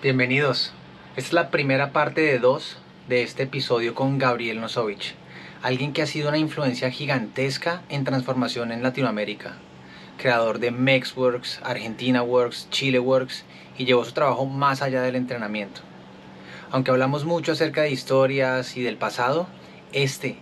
Bienvenidos. 0.00 0.72
Esta 1.16 1.20
es 1.26 1.32
la 1.32 1.50
primera 1.50 1.92
parte 1.92 2.20
de 2.20 2.38
dos 2.38 2.78
de 3.08 3.24
este 3.24 3.42
episodio 3.42 3.96
con 3.96 4.16
Gabriel 4.16 4.60
Nosovich, 4.60 5.16
alguien 5.60 5.92
que 5.92 6.02
ha 6.02 6.06
sido 6.06 6.28
una 6.28 6.38
influencia 6.38 6.88
gigantesca 6.92 7.82
en 7.88 8.04
transformación 8.04 8.70
en 8.70 8.84
Latinoamérica, 8.84 9.56
creador 10.16 10.60
de 10.60 10.70
Mexworks, 10.70 11.60
Argentina 11.64 12.22
Works, 12.22 12.70
Chile 12.70 13.00
Works 13.00 13.44
y 13.76 13.86
llevó 13.86 14.04
su 14.04 14.12
trabajo 14.12 14.46
más 14.46 14.82
allá 14.82 15.02
del 15.02 15.16
entrenamiento. 15.16 15.80
Aunque 16.70 16.92
hablamos 16.92 17.24
mucho 17.24 17.50
acerca 17.50 17.82
de 17.82 17.90
historias 17.90 18.76
y 18.76 18.82
del 18.82 18.98
pasado, 18.98 19.48
este, 19.92 20.38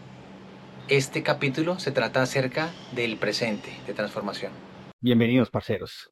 este 0.88 1.22
capítulo 1.22 1.78
se 1.78 1.92
trata 1.92 2.20
acerca 2.20 2.74
del 2.92 3.16
presente 3.16 3.70
de 3.86 3.94
transformación. 3.94 4.52
Bienvenidos, 5.00 5.48
parceros. 5.48 6.10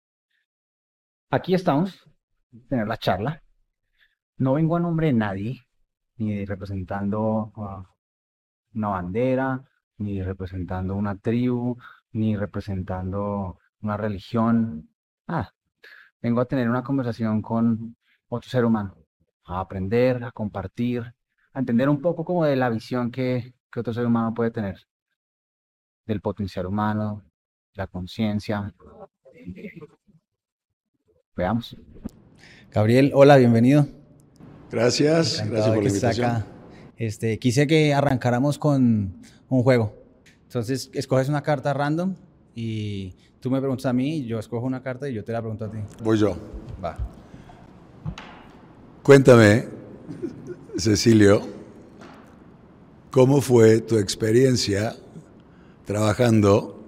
Aquí 1.30 1.52
estamos, 1.52 2.08
tener 2.68 2.86
la 2.86 2.96
charla. 2.96 3.43
No 4.39 4.54
vengo 4.54 4.76
a 4.76 4.81
nombre 4.81 5.08
de 5.08 5.13
nadie, 5.13 5.61
ni 6.17 6.44
representando 6.44 7.53
una 8.75 8.89
bandera, 8.89 9.64
ni 9.99 10.22
representando 10.22 10.96
una 10.96 11.17
tribu, 11.17 11.77
ni 12.13 12.36
representando 12.36 13.58
una 13.80 13.96
religión. 13.96 14.89
Ah, 15.29 15.53
vengo 16.21 16.40
a 16.40 16.46
tener 16.46 16.68
una 16.68 16.82
conversación 16.82 17.43
con 17.43 17.96
otro 18.29 18.50
ser 18.50 18.64
humano, 18.64 18.96
a 19.44 19.61
aprender, 19.61 20.25
a 20.25 20.32
compartir, 20.32 21.14
a 21.52 21.58
entender 21.58 21.89
un 21.89 22.00
poco 22.00 22.25
como 22.25 22.44
de 22.44 22.57
la 22.57 22.71
visión 22.71 23.11
que, 23.11 23.55
que 23.71 23.80
otro 23.80 23.93
ser 23.93 24.07
humano 24.07 24.35
puede 24.35 24.50
tener, 24.50 24.86
del 26.07 26.21
potencial 26.21 26.66
humano, 26.66 27.22
la 27.75 27.86
conciencia. 27.86 28.72
Veamos. 31.36 31.77
Gabriel, 32.75 33.12
hola, 33.14 33.37
bienvenido. 33.37 33.87
Gracias, 34.69 35.34
Encantado 35.34 35.53
gracias 35.53 35.75
por 35.77 35.84
la 35.84 35.89
invitación. 35.91 36.27
acá. 36.28 36.47
Este, 36.97 37.39
quise 37.39 37.69
que 37.69 37.94
arrancáramos 37.94 38.58
con 38.58 39.14
un 39.48 39.62
juego. 39.62 39.94
Entonces, 40.42 40.91
escoges 40.92 41.28
una 41.28 41.44
carta 41.44 41.72
random 41.72 42.16
y 42.53 43.14
tú 43.39 43.48
me 43.48 43.61
preguntas 43.61 43.86
a 43.86 43.92
mí, 43.92 44.25
yo 44.25 44.41
escojo 44.41 44.66
una 44.66 44.83
carta 44.83 45.08
y 45.08 45.14
yo 45.14 45.22
te 45.22 45.31
la 45.31 45.41
pregunto 45.41 45.66
a 45.66 45.70
ti. 45.70 45.78
Voy 46.03 46.19
yo. 46.19 46.36
Va. 46.84 46.98
Cuéntame, 49.05 49.66
Cecilio, 50.77 51.42
¿cómo 53.12 53.41
fue 53.41 53.83
tu 53.83 53.98
experiencia 53.98 54.97
trabajando 55.84 56.83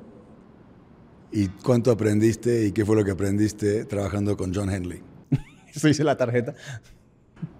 y 1.30 1.46
cuánto 1.46 1.92
aprendiste 1.92 2.66
y 2.66 2.72
qué 2.72 2.84
fue 2.84 2.96
lo 2.96 3.04
que 3.04 3.12
aprendiste 3.12 3.84
trabajando 3.84 4.36
con 4.36 4.52
John 4.52 4.68
Henley? 4.68 5.05
Eso 5.76 5.88
dice 5.88 6.02
la 6.02 6.16
tarjeta. 6.16 6.54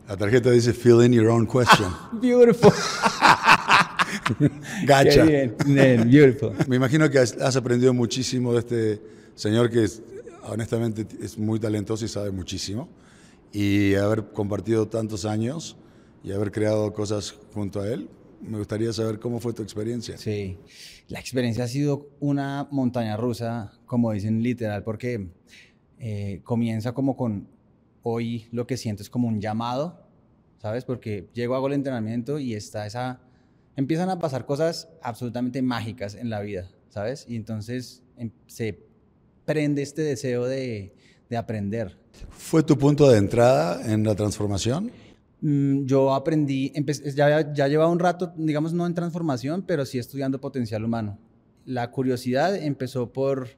La 0.09 0.17
tarjeta 0.17 0.51
dice 0.51 0.73
fill 0.73 1.05
in 1.05 1.13
your 1.13 1.29
own 1.29 1.47
question. 1.47 1.89
Beautiful. 2.21 2.73
Gacha. 4.87 5.27
Qué 5.27 5.31
bien. 5.31 5.55
Bien, 5.67 6.11
beautiful. 6.11 6.53
Me 6.67 6.77
imagino 6.77 7.11
que 7.11 7.19
has, 7.19 7.35
has 7.35 7.57
aprendido 7.57 7.93
muchísimo 7.93 8.55
de 8.55 8.61
este 8.61 9.03
señor 9.35 9.71
que 9.71 9.85
es, 9.85 10.03
honestamente 10.45 11.07
es 11.21 11.37
muy 11.37 11.61
talentoso 11.61 12.07
y 12.07 12.09
sabe 12.09 12.31
muchísimo. 12.31 12.89
Y 13.53 13.95
haber 13.95 14.25
compartido 14.33 14.89
tantos 14.89 15.27
años 15.27 15.77
y 16.25 16.33
haber 16.33 16.51
creado 16.51 16.93
cosas 16.95 17.35
junto 17.53 17.81
a 17.81 17.89
él, 17.89 18.09
me 18.41 18.59
gustaría 18.59 18.93
saber 18.93 19.19
cómo 19.19 19.41
fue 19.41 19.53
tu 19.53 19.63
experiencia. 19.63 20.17
Sí, 20.17 20.59
la 21.09 21.21
experiencia 21.21 21.65
ha 21.65 21.69
sido 21.69 22.09
una 22.21 22.69
montaña 22.71 23.17
rusa, 23.17 23.73
como 23.87 24.13
dicen 24.13 24.43
literal, 24.43 24.85
porque 24.85 25.29
eh, 25.99 26.41
comienza 26.45 26.93
como 26.93 27.17
con 27.17 27.49
hoy 28.09 28.47
lo 28.53 28.69
que 28.69 28.77
siento 28.77 29.03
es 29.03 29.11
como 29.11 29.27
un 29.27 29.41
llamado, 29.41 30.07
¿sabes? 30.63 30.85
Porque 30.85 31.29
llego, 31.35 31.57
hago 31.57 31.67
el 31.67 31.73
entrenamiento 31.73 32.39
y 32.39 32.55
está 32.55 32.87
esa... 32.87 33.21
Empiezan 33.75 34.09
a 34.11 34.19
pasar 34.21 34.47
cosas 34.47 34.89
absolutamente 35.03 35.61
mágicas 35.61 36.15
en 36.15 36.31
la 36.31 36.41
vida, 36.41 36.69
¿sabes? 36.89 37.27
Y 37.29 37.35
entonces 37.35 38.05
em- 38.17 38.31
se 38.47 38.79
prende 39.45 39.83
este 39.83 40.03
deseo 40.03 40.45
de, 40.47 40.95
de 41.29 41.37
aprender. 41.37 41.99
¿Fue 42.31 42.63
tu 42.63 42.79
punto 42.79 43.11
de 43.11 43.19
entrada 43.19 43.93
en 43.93 44.05
la 44.05 44.15
transformación? 44.15 44.93
Mm, 45.41 45.85
Yo 45.85 46.15
aprendí, 46.15 46.73
empe- 46.75 47.13
ya, 47.13 47.53
ya 47.53 47.67
llevaba 47.69 47.91
un 47.91 47.99
rato, 47.99 48.33
digamos, 48.37 48.73
no 48.73 48.87
en 48.87 48.95
transformación, 48.95 49.63
pero 49.67 49.85
sí 49.85 49.99
estudiando 49.99 50.41
potencial 50.41 50.85
humano. 50.85 51.19
La 51.65 51.91
curiosidad 51.91 52.55
empezó 52.55 53.13
por 53.13 53.49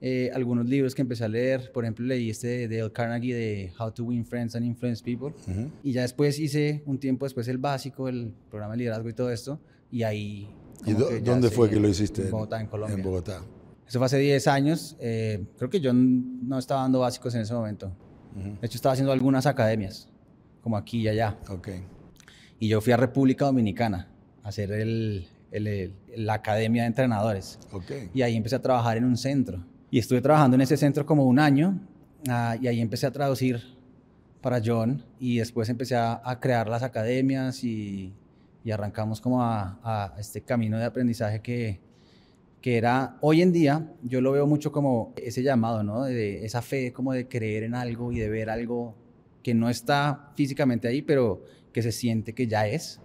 eh, 0.00 0.30
algunos 0.34 0.66
libros 0.68 0.94
que 0.94 1.02
empecé 1.02 1.24
a 1.24 1.28
leer. 1.28 1.72
Por 1.72 1.84
ejemplo, 1.84 2.04
leí 2.06 2.30
este 2.30 2.68
de 2.68 2.78
Dale 2.78 2.92
Carnegie 2.92 3.34
de 3.34 3.72
How 3.78 3.90
to 3.92 4.04
Win 4.04 4.24
Friends 4.24 4.54
and 4.54 4.64
Influence 4.64 5.02
People. 5.02 5.34
Ujú. 5.50 5.70
Y 5.82 5.92
ya 5.92 6.02
después 6.02 6.38
hice 6.38 6.82
un 6.86 6.98
tiempo 6.98 7.26
después 7.26 7.48
el 7.48 7.58
básico, 7.58 8.08
el 8.08 8.32
programa 8.50 8.74
de 8.74 8.78
liderazgo 8.78 9.08
y 9.08 9.14
todo 9.14 9.30
esto. 9.30 9.58
Y 9.90 10.02
ahí... 10.02 10.48
¿Y 10.86 10.92
dónde 10.92 11.50
fue 11.50 11.68
que 11.68 11.80
lo 11.80 11.88
hiciste? 11.88 12.22
En 12.22 12.30
Bogotá, 12.30 12.60
en 12.60 12.66
Colombia. 12.68 12.96
En 12.96 13.02
Bogotá. 13.02 13.42
Eso 13.88 13.98
fue 13.98 14.06
hace 14.06 14.18
10 14.18 14.46
años. 14.48 14.96
eh, 15.00 15.44
creo 15.56 15.68
que 15.70 15.80
yo 15.80 15.92
no 15.92 16.58
estaba 16.58 16.82
dando 16.82 17.00
básicos 17.00 17.34
en 17.34 17.40
ese 17.40 17.54
momento. 17.54 17.90
Ujú. 18.36 18.58
De 18.60 18.66
hecho, 18.66 18.76
estaba 18.76 18.92
haciendo 18.92 19.12
algunas 19.12 19.46
academias, 19.46 20.08
como 20.62 20.76
aquí 20.76 21.00
y 21.00 21.08
allá. 21.08 21.36
Ok. 21.48 21.68
Y 22.60 22.68
yo 22.68 22.80
fui 22.80 22.92
a 22.92 22.96
República 22.96 23.46
Dominicana 23.46 24.08
a 24.44 24.48
hacer 24.48 24.70
el, 24.72 25.26
el- 25.50 25.66
el- 25.66 25.92
la 26.16 26.34
academia 26.34 26.82
de 26.82 26.88
entrenadores. 26.88 27.58
Ok. 27.72 27.90
Y 28.14 28.22
ahí 28.22 28.36
empecé 28.36 28.56
a 28.56 28.62
trabajar 28.62 28.96
en 28.98 29.04
un 29.04 29.16
centro. 29.16 29.64
Y 29.90 29.98
estuve 29.98 30.20
trabajando 30.20 30.54
en 30.54 30.60
ese 30.60 30.76
centro 30.76 31.06
como 31.06 31.24
un 31.24 31.38
año. 31.38 31.80
ah, 32.28 32.56
y 32.60 32.66
ahí 32.66 32.80
empecé 32.80 33.06
a 33.06 33.10
traducir 33.10 33.60
para 34.40 34.60
John. 34.64 35.02
Y 35.18 35.38
después 35.38 35.68
empecé 35.68 35.96
a, 35.96 36.38
crear 36.40 36.68
las 36.68 36.82
academias 36.82 37.64
y, 37.64 38.12
arrancamos 38.70 39.22
como 39.22 39.42
a, 39.42 39.78
a 39.82 40.20
este 40.20 40.42
camino 40.42 40.76
de 40.76 40.84
aprendizaje 40.84 41.40
que, 41.40 41.80
que 42.60 42.76
era, 42.76 43.16
hoy 43.20 43.42
en 43.42 43.52
día, 43.52 43.88
yo 44.02 44.20
lo 44.20 44.32
veo 44.32 44.46
mucho 44.46 44.72
como 44.72 45.12
ese 45.16 45.42
llamado, 45.42 45.82
¿no? 45.82 46.04
De 46.04 46.44
esa 46.44 46.60
fe, 46.60 46.92
como 46.92 47.12
de 47.12 47.28
creer 47.28 47.62
en 47.62 47.74
algo 47.74 48.10
y 48.12 48.18
de 48.18 48.28
ver 48.28 48.50
algo 48.50 48.94
que 49.42 49.54
no 49.54 49.70
está 49.70 50.32
físicamente 50.34 50.88
ahí, 50.88 51.02
pero 51.02 51.44
que 51.72 51.82
se 51.82 51.92
siente 51.92 52.34
que 52.34 52.46
ya 52.46 52.66
es. 52.66 53.00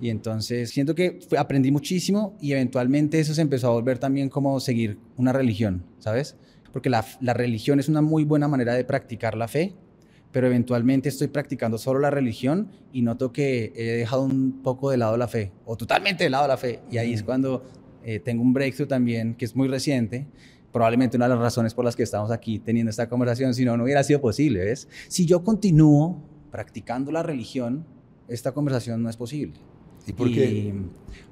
Y 0.00 0.10
entonces 0.10 0.70
siento 0.70 0.94
que 0.94 1.18
fue- 1.28 1.38
aprendí 1.38 1.70
muchísimo 1.72 2.36
y 2.40 2.52
eventualmente 2.52 3.18
eso 3.18 3.34
se 3.34 3.42
empezó 3.42 3.68
a 3.68 3.70
volver 3.70 3.98
también 3.98 4.28
como 4.28 4.60
seguir 4.60 4.98
una 5.16 5.32
religión, 5.32 5.84
¿sabes? 5.98 6.36
Porque 6.72 6.90
la, 6.90 7.04
la 7.20 7.34
religión 7.34 7.80
es 7.80 7.88
una 7.88 8.00
muy 8.02 8.24
buena 8.24 8.46
manera 8.46 8.74
de 8.74 8.84
practicar 8.84 9.36
la 9.36 9.48
fe, 9.48 9.74
pero 10.30 10.46
eventualmente 10.46 11.08
estoy 11.08 11.28
practicando 11.28 11.78
solo 11.78 11.98
la 11.98 12.10
religión 12.10 12.68
y 12.92 13.02
noto 13.02 13.32
que 13.32 13.72
he 13.74 13.84
dejado 13.96 14.22
un 14.22 14.60
poco 14.62 14.90
de 14.90 14.98
lado 14.98 15.16
la 15.16 15.26
fe, 15.26 15.50
o 15.64 15.76
totalmente 15.76 16.24
de 16.24 16.30
lado 16.30 16.46
la 16.46 16.56
fe. 16.56 16.80
Y 16.90 16.98
ahí 16.98 17.12
es 17.14 17.22
cuando 17.22 17.64
eh, 18.04 18.20
tengo 18.20 18.42
un 18.42 18.52
breakthrough 18.52 18.86
también, 18.88 19.34
que 19.34 19.44
es 19.46 19.56
muy 19.56 19.66
reciente, 19.68 20.26
probablemente 20.70 21.16
una 21.16 21.26
de 21.26 21.30
las 21.34 21.40
razones 21.42 21.72
por 21.74 21.84
las 21.84 21.96
que 21.96 22.02
estamos 22.02 22.30
aquí 22.30 22.58
teniendo 22.58 22.90
esta 22.90 23.08
conversación, 23.08 23.54
si 23.54 23.64
no, 23.64 23.76
no 23.76 23.84
hubiera 23.84 24.04
sido 24.04 24.20
posible, 24.20 24.60
¿ves? 24.64 24.86
Si 25.08 25.24
yo 25.26 25.42
continúo 25.42 26.22
practicando 26.50 27.10
la 27.10 27.22
religión, 27.22 27.86
esta 28.28 28.52
conversación 28.52 29.02
no 29.02 29.10
es 29.10 29.16
posible. 29.16 29.58
¿Y 30.06 30.12
por 30.12 30.32
qué? 30.32 30.74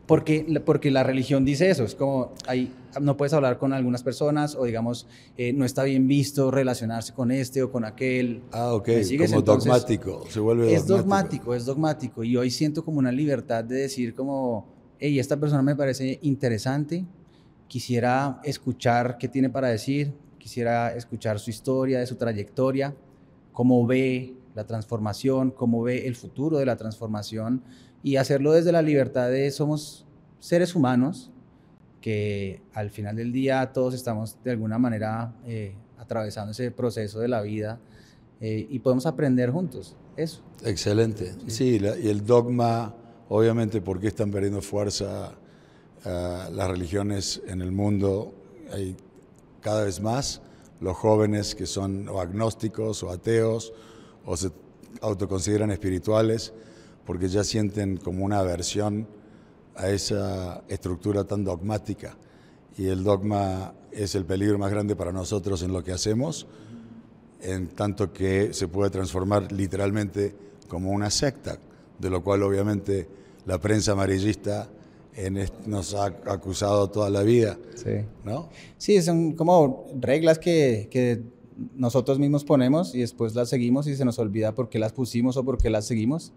Porque, 0.07 0.63
porque 0.65 0.91
la 0.91 1.03
religión 1.03 1.45
dice 1.45 1.69
eso, 1.69 1.83
es 1.83 1.95
como, 1.97 2.33
ahí 2.47 2.73
no 3.01 3.17
puedes 3.17 3.33
hablar 3.33 3.59
con 3.59 3.73
algunas 3.73 4.03
personas 4.05 4.55
o 4.55 4.65
digamos, 4.65 5.09
eh, 5.37 5.53
no 5.53 5.65
está 5.65 5.83
bien 5.83 6.07
visto 6.07 6.51
relacionarse 6.51 7.13
con 7.13 7.33
este 7.33 7.63
o 7.63 7.73
con 7.73 7.85
aquel. 7.85 8.43
Ah, 8.53 8.73
ok. 8.75 8.85
Como 8.85 9.39
Entonces, 9.39 9.45
dogmático. 9.45 10.25
Se 10.29 10.39
vuelve 10.39 10.73
Es 10.73 10.87
dogmático, 10.87 11.55
es 11.55 11.65
dogmático. 11.65 12.23
Y 12.23 12.37
hoy 12.37 12.51
siento 12.51 12.85
como 12.85 12.99
una 12.99 13.11
libertad 13.11 13.65
de 13.65 13.77
decir 13.77 14.15
como, 14.15 14.67
hey, 15.01 15.19
esta 15.19 15.37
persona 15.39 15.63
me 15.63 15.75
parece 15.75 16.21
interesante, 16.23 17.05
quisiera 17.67 18.41
escuchar 18.45 19.19
qué 19.19 19.27
tiene 19.27 19.51
para 19.51 19.69
decir, 19.69 20.13
quisiera 20.39 20.95
escuchar 20.95 21.41
su 21.41 21.51
historia, 21.51 21.99
de 21.99 22.07
su 22.07 22.15
trayectoria, 22.15 22.95
cómo 23.53 23.85
ve 23.87 24.35
la 24.57 24.65
transformación, 24.67 25.51
cómo 25.53 25.83
ve 25.83 26.07
el 26.09 26.17
futuro 26.17 26.57
de 26.59 26.67
la 26.67 26.77
transformación 26.77 27.63
y 28.03 28.17
hacerlo 28.17 28.53
desde 28.53 28.73
la 28.73 28.83
libertad 28.83 29.29
de 29.31 29.51
somos 29.51 30.07
seres 30.41 30.75
humanos 30.75 31.31
que 32.01 32.63
al 32.73 32.91
final 32.91 33.17
del 33.17 33.33
día 33.33 33.73
todos 33.73 33.95
estamos 33.95 34.37
de 34.43 34.53
alguna 34.53 34.79
manera 34.79 35.35
eh, 35.47 35.75
atravesando 35.99 36.53
ese 36.53 36.71
proceso 36.71 37.21
de 37.21 37.29
la 37.29 37.43
vida 37.43 37.79
eh, 38.41 38.67
y 38.71 38.79
podemos 38.79 39.07
aprender 39.07 39.51
juntos. 39.51 39.95
Eso. 40.17 40.41
Excelente. 40.65 41.35
Sí, 41.49 41.79
la- 41.79 41.99
y 41.99 42.09
el 42.09 42.25
dogma, 42.25 42.95
obviamente, 43.29 43.83
porque 43.83 44.09
están 44.09 44.31
perdiendo 44.31 44.63
fuerza 44.63 45.33
ah, 46.05 46.49
las 46.51 46.69
religiones 46.71 47.43
en 47.47 47.61
el 47.61 47.73
mundo? 47.73 48.33
Hay 48.73 48.97
cada 49.61 49.85
vez 49.85 50.01
más 50.01 50.41
los 50.81 50.97
jóvenes 50.97 51.55
que 51.55 51.67
son 51.67 52.09
o 52.09 52.21
agnósticos 52.21 53.03
o 53.03 53.11
ateos 53.11 53.73
o 54.27 54.37
se 54.37 54.51
autoconsideran 55.01 55.71
espirituales 55.71 56.53
porque 57.07 57.29
ya 57.29 57.45
sienten 57.45 57.97
como 57.97 58.25
una 58.25 58.41
aversión 58.41 59.07
a 59.75 59.89
esa 59.89 60.63
estructura 60.69 61.25
tan 61.25 61.45
dogmática. 61.45 62.17
Y 62.77 62.89
el 62.89 63.05
dogma 63.05 63.73
es 63.91 64.15
el 64.15 64.27
peligro 64.27 64.59
más 64.59 64.71
grande 64.71 64.95
para 64.97 65.13
nosotros 65.13 65.63
en 65.63 65.73
lo 65.73 65.83
que 65.83 65.93
hacemos 65.93 66.47
en 67.43 67.69
tanto 67.69 68.13
que 68.13 68.53
se 68.53 68.69
puede 68.69 68.91
transformar 68.91 69.53
literalmente 69.53 70.35
como 70.69 70.91
una 70.91 71.11
secta, 71.11 71.59
de 71.99 72.11
lo 72.11 72.23
cual 72.23 72.43
obviamente 72.43 73.09
la 73.47 73.59
prensa 73.61 73.93
amarillista 73.93 74.69
nos 75.67 75.95
ha 75.95 76.07
acusado 76.07 76.91
toda 76.91 77.09
la 77.09 77.23
vida. 77.23 77.57
Sí. 77.75 78.05
¿no? 78.25 78.49
Sí, 78.77 79.01
son 79.01 79.33
como 79.33 79.87
reglas 79.99 80.39
que, 80.39 80.89
que, 80.91 81.23
nosotros 81.75 82.19
mismos 82.19 82.45
ponemos 82.45 82.95
y 82.95 83.01
después 83.01 83.35
las 83.35 83.49
seguimos 83.49 83.87
y 83.87 83.97
se 83.97 84.05
nos 84.05 84.19
olvida 84.19 84.55
por 84.55 84.69
qué 84.69 84.79
las 84.79 84.93
pusimos 84.93 85.37
o 85.37 85.45
por 85.45 85.59
qué 85.59 85.71
las 85.71 85.87
seguimos. 85.87 86.33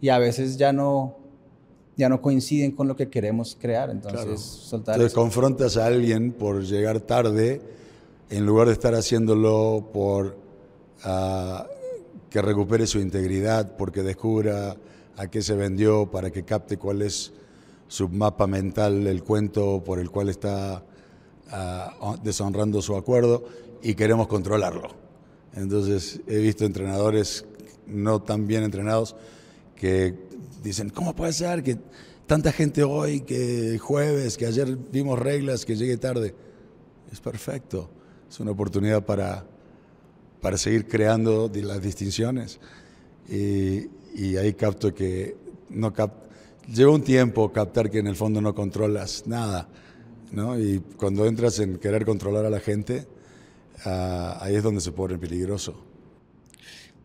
Y 0.00 0.08
a 0.08 0.18
veces 0.18 0.56
ya 0.56 0.72
no, 0.72 1.16
ya 1.96 2.08
no 2.08 2.20
coinciden 2.20 2.72
con 2.72 2.88
lo 2.88 2.96
que 2.96 3.08
queremos 3.08 3.56
crear. 3.60 3.90
Entonces, 3.90 4.40
soltar 4.40 4.96
Entonces 4.96 5.14
confrontas 5.14 5.76
a 5.76 5.86
alguien 5.86 6.32
por 6.32 6.62
llegar 6.62 7.00
tarde 7.00 7.60
en 8.28 8.44
lugar 8.44 8.66
de 8.66 8.72
estar 8.72 8.94
haciéndolo 8.94 9.88
por 9.92 10.36
ah, 11.04 11.66
que 12.28 12.42
recupere 12.42 12.86
su 12.86 12.98
integridad, 12.98 13.76
porque 13.76 14.02
descubra 14.02 14.76
a 15.16 15.26
qué 15.28 15.42
se 15.42 15.54
vendió, 15.54 16.10
para 16.10 16.30
que 16.30 16.42
capte 16.42 16.76
cuál 16.76 17.02
es 17.02 17.32
su 17.88 18.08
mapa 18.08 18.46
mental, 18.46 19.06
el 19.06 19.22
cuento 19.22 19.82
por 19.84 19.98
el 19.98 20.10
cual 20.10 20.28
está 20.28 20.84
deshonrando 22.22 22.82
su 22.82 22.96
acuerdo 22.96 23.44
y 23.82 23.94
queremos 23.94 24.26
controlarlo. 24.26 24.90
Entonces 25.54 26.20
he 26.26 26.38
visto 26.38 26.64
entrenadores 26.64 27.44
no 27.86 28.20
tan 28.20 28.46
bien 28.46 28.62
entrenados 28.64 29.16
que 29.74 30.14
dicen, 30.62 30.90
¿cómo 30.90 31.14
puede 31.14 31.32
ser 31.32 31.62
que 31.62 31.78
tanta 32.26 32.52
gente 32.52 32.82
hoy, 32.82 33.20
que 33.20 33.78
jueves, 33.78 34.36
que 34.36 34.46
ayer 34.46 34.76
vimos 34.92 35.18
reglas, 35.18 35.64
que 35.64 35.76
llegue 35.76 35.96
tarde? 35.96 36.34
Es 37.12 37.20
perfecto, 37.20 37.88
es 38.28 38.40
una 38.40 38.50
oportunidad 38.50 39.04
para, 39.04 39.44
para 40.40 40.58
seguir 40.58 40.88
creando 40.88 41.50
las 41.54 41.80
distinciones. 41.80 42.58
Y, 43.28 43.88
y 44.14 44.36
ahí 44.36 44.54
capto 44.54 44.94
que 44.94 45.36
no 45.70 45.92
lleva 46.72 46.92
un 46.92 47.02
tiempo 47.02 47.52
captar 47.52 47.90
que 47.90 47.98
en 47.98 48.06
el 48.06 48.16
fondo 48.16 48.40
no 48.40 48.54
controlas 48.54 49.24
nada, 49.26 49.68
¿no? 50.32 50.58
Y 50.58 50.80
cuando 50.96 51.26
entras 51.26 51.58
en 51.58 51.78
querer 51.78 52.04
controlar 52.04 52.44
a 52.44 52.50
la 52.50 52.60
gente, 52.60 53.06
ah, 53.84 54.38
ahí 54.40 54.54
es 54.54 54.62
donde 54.62 54.80
se 54.80 54.92
pone 54.92 55.18
peligroso. 55.18 55.74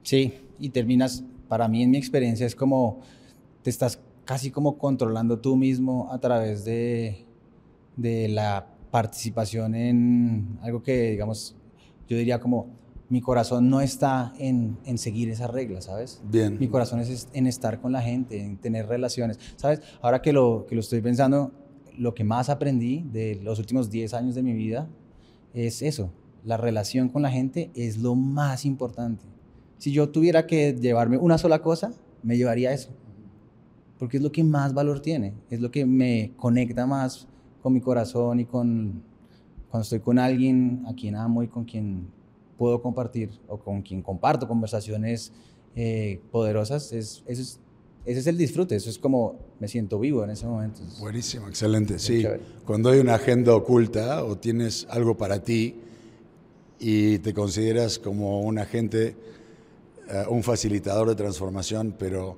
Sí, 0.04 0.34
y 0.60 0.70
terminas, 0.70 1.24
para 1.48 1.68
mí 1.68 1.84
en 1.84 1.92
mi 1.92 1.98
experiencia 1.98 2.46
es 2.46 2.56
como, 2.56 3.02
te 3.64 3.70
estás 3.70 4.00
casi 4.26 4.52
como 4.52 4.78
controlando 4.78 5.40
tú 5.40 5.56
mismo 5.56 6.12
a 6.12 6.20
través 6.20 6.66
de, 6.66 7.26
de 7.98 8.28
la 8.30 8.68
participación 8.92 9.76
en 9.76 10.60
algo 10.62 10.84
que, 10.84 11.12
digamos, 11.12 11.56
yo 12.08 12.18
diría 12.18 12.40
como 12.40 12.82
mi 13.12 13.20
corazón 13.20 13.70
no 13.70 13.82
está 13.82 14.34
en, 14.40 14.78
en, 14.86 14.98
seguir 14.98 15.30
esas 15.30 15.50
reglas, 15.50 15.86
¿sabes? 15.86 16.22
Bien. 16.24 16.58
Mi 16.58 16.70
corazón 16.70 17.02
es 17.02 17.28
en 17.34 17.46
estar 17.46 17.82
con 17.82 17.92
la 17.92 18.02
gente, 18.02 18.42
en 18.42 18.56
tener 18.56 18.88
relaciones, 18.88 19.38
¿sabes? 19.58 19.82
Ahora 20.02 20.22
que 20.22 20.32
lo, 20.32 20.66
que 20.66 20.76
lo 20.76 20.82
estoy 20.82 21.02
pensando, 21.02 21.52
lo 21.98 22.14
que 22.14 22.24
más 22.24 22.50
aprendí 22.50 23.04
de 23.12 23.40
los 23.44 23.60
últimos 23.60 23.90
10 23.90 24.14
años 24.14 24.36
de 24.36 24.44
mi 24.44 24.54
vida 24.54 24.88
es 25.54 25.82
eso, 25.82 26.12
la 26.44 26.58
relación 26.58 27.10
con 27.10 27.22
la 27.22 27.32
gente 27.32 27.72
es 27.76 27.98
lo 27.98 28.16
más 28.16 28.66
importante. 28.66 29.26
Si 29.78 29.92
yo 29.92 30.10
tuviera 30.10 30.48
que 30.48 30.74
llevarme 30.74 31.18
una 31.18 31.38
sola 31.38 31.62
cosa, 31.62 31.92
me 32.24 32.38
llevaría 32.38 32.72
eso, 32.72 32.90
porque 34.00 34.18
es 34.18 34.24
lo 34.24 34.32
que 34.32 34.44
más 34.44 34.74
valor 34.74 35.00
tiene, 35.00 35.34
es 35.50 35.60
lo 35.60 35.72
que 35.72 35.86
me 35.86 36.34
conecta 36.38 36.86
más 36.86 37.28
con 37.62 37.74
mi 37.74 37.82
corazón 37.82 38.40
y 38.40 38.46
con 38.46 39.04
cuando 39.70 39.84
estoy 39.84 40.00
con 40.02 40.20
alguien 40.20 40.84
a 40.86 40.94
quien 40.94 41.16
amo 41.16 41.44
y 41.44 41.48
con 41.48 41.64
quien 41.64 42.08
puedo 42.58 42.82
compartir 42.82 43.32
o 43.48 43.58
con 43.58 43.82
quien 43.82 44.02
comparto 44.02 44.48
conversaciones 44.48 45.32
eh, 45.76 46.22
poderosas, 46.30 46.92
es, 46.92 47.24
ese 48.06 48.20
es 48.20 48.28
el 48.28 48.38
disfrute, 48.38 48.76
eso 48.76 48.90
es 48.90 48.98
como 48.98 49.40
me 49.60 49.68
siento 49.68 50.00
vivo 50.00 50.24
en 50.24 50.32
ese 50.32 50.48
momento. 50.48 50.82
Buenísimo, 51.00 51.48
excelente, 51.48 52.00
sí. 52.00 52.26
Cuando 52.66 52.90
hay 52.90 53.00
una 53.00 53.16
agenda 53.16 53.56
oculta 53.56 54.24
o 54.24 54.38
tienes 54.38 54.88
algo 54.90 55.16
para 55.16 55.44
ti 55.44 55.76
y 56.80 57.20
te 57.20 57.34
consideras 57.34 58.00
como 58.00 58.42
un 58.42 58.58
agente, 58.58 59.16
eh, 60.10 60.24
un 60.30 60.42
facilitador 60.42 61.10
de 61.10 61.16
transformación, 61.16 61.96
pero 61.98 62.38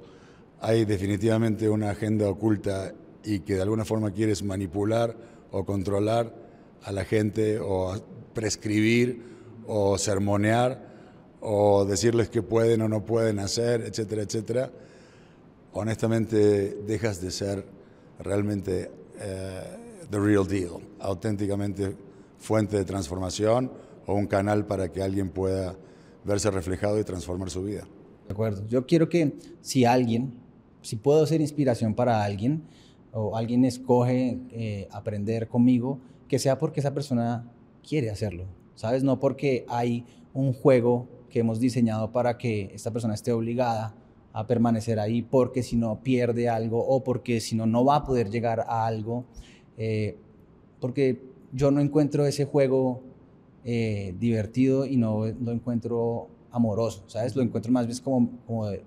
hay 0.59 0.83
definitivamente 0.83 1.69
una 1.69 1.91
agenda 1.91 2.27
oculta 2.29 2.93
y 3.23 3.39
que 3.39 3.55
de 3.55 3.61
alguna 3.61 3.85
forma 3.85 4.11
quieres 4.11 4.43
manipular 4.43 5.15
o 5.51 5.63
controlar 5.63 6.33
a 6.83 6.91
la 6.91 7.05
gente 7.05 7.59
o 7.59 7.95
prescribir 8.33 9.21
o 9.65 9.97
sermonear 9.97 10.91
o 11.39 11.85
decirles 11.85 12.29
que 12.29 12.41
pueden 12.41 12.81
o 12.81 12.89
no 12.89 13.05
pueden 13.05 13.39
hacer, 13.39 13.81
etcétera, 13.81 14.23
etcétera, 14.23 14.71
honestamente 15.73 16.75
dejas 16.85 17.21
de 17.21 17.31
ser 17.31 17.65
realmente 18.19 18.91
eh, 19.19 19.61
the 20.09 20.19
real 20.19 20.47
deal, 20.47 20.81
auténticamente 20.99 21.95
fuente 22.37 22.77
de 22.77 22.85
transformación 22.85 23.71
o 24.05 24.13
un 24.13 24.27
canal 24.27 24.65
para 24.65 24.91
que 24.91 25.01
alguien 25.01 25.29
pueda 25.29 25.75
verse 26.23 26.51
reflejado 26.51 26.99
y 26.99 27.03
transformar 27.03 27.49
su 27.49 27.63
vida. 27.63 27.87
De 28.27 28.33
acuerdo. 28.33 28.65
Yo 28.67 28.85
quiero 28.85 29.09
que 29.09 29.33
si 29.61 29.85
alguien, 29.85 30.33
si 30.81 30.95
puedo 30.95 31.25
ser 31.25 31.41
inspiración 31.41 31.93
para 31.93 32.23
alguien 32.23 32.63
o 33.11 33.35
alguien 33.35 33.65
escoge 33.65 34.39
eh, 34.51 34.87
aprender 34.91 35.47
conmigo, 35.47 35.99
que 36.27 36.39
sea 36.39 36.57
porque 36.57 36.79
esa 36.79 36.93
persona 36.93 37.51
quiere 37.87 38.09
hacerlo, 38.09 38.45
¿sabes? 38.75 39.03
No 39.03 39.19
porque 39.19 39.65
hay 39.67 40.05
un 40.33 40.53
juego 40.53 41.07
que 41.29 41.39
hemos 41.39 41.59
diseñado 41.59 42.11
para 42.11 42.37
que 42.37 42.71
esta 42.73 42.91
persona 42.91 43.13
esté 43.13 43.31
obligada 43.31 43.95
a 44.33 44.47
permanecer 44.47 44.99
ahí 44.99 45.21
porque 45.21 45.61
si 45.61 45.75
no 45.75 46.01
pierde 46.01 46.49
algo 46.49 46.83
o 46.85 47.03
porque 47.03 47.39
si 47.39 47.55
no 47.55 47.67
no 47.67 47.85
va 47.85 47.97
a 47.97 48.03
poder 48.03 48.29
llegar 48.29 48.61
a 48.61 48.85
algo. 48.85 49.25
Eh, 49.77 50.17
porque 50.79 51.21
yo 51.51 51.71
no 51.71 51.79
encuentro 51.79 52.25
ese 52.25 52.45
juego 52.45 53.01
eh, 53.63 54.13
divertido 54.19 54.85
y 54.85 54.97
no 54.97 55.25
lo 55.25 55.51
encuentro 55.51 56.27
amoroso, 56.51 57.03
¿sabes? 57.07 57.35
Lo 57.35 57.41
encuentro 57.43 57.71
más 57.71 57.85
bien 57.87 57.97
como, 57.99 58.29
como 58.45 58.67
de, 58.67 58.83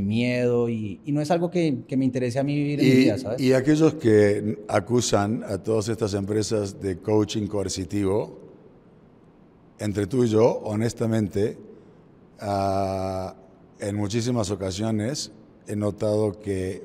miedo 0.00 0.68
y, 0.68 1.00
y, 1.04 1.12
no 1.12 1.20
es 1.20 1.30
algo 1.30 1.48
que, 1.48 1.84
que, 1.86 1.96
me 1.96 2.04
interese 2.04 2.40
a 2.40 2.42
mí 2.42 2.56
vivir 2.56 2.80
en 2.80 2.86
mi 2.86 2.96
vida, 2.96 3.18
¿sabes? 3.18 3.40
Y 3.40 3.52
aquellos 3.52 3.94
que 3.94 4.58
acusan 4.66 5.44
a 5.44 5.58
todas 5.58 5.88
estas 5.88 6.12
empresas 6.14 6.80
de 6.82 6.98
coaching 6.98 7.46
coercitivo, 7.46 8.36
entre 9.78 10.08
tú 10.08 10.24
y 10.24 10.28
yo, 10.28 10.60
honestamente, 10.64 11.56
ah, 12.40 13.36
en 13.78 13.96
muchísimas 13.96 14.50
ocasiones 14.50 15.32
he 15.66 15.76
notado 15.76 16.40
que 16.40 16.84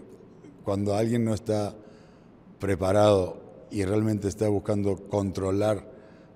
cuando 0.63 0.95
alguien 0.95 1.25
no 1.25 1.33
está 1.33 1.75
preparado 2.59 3.41
y 3.71 3.83
realmente 3.85 4.27
está 4.27 4.47
buscando 4.49 4.97
controlar 5.09 5.89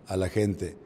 a 0.07 0.17
la 0.17 0.29
gente, 0.29 0.77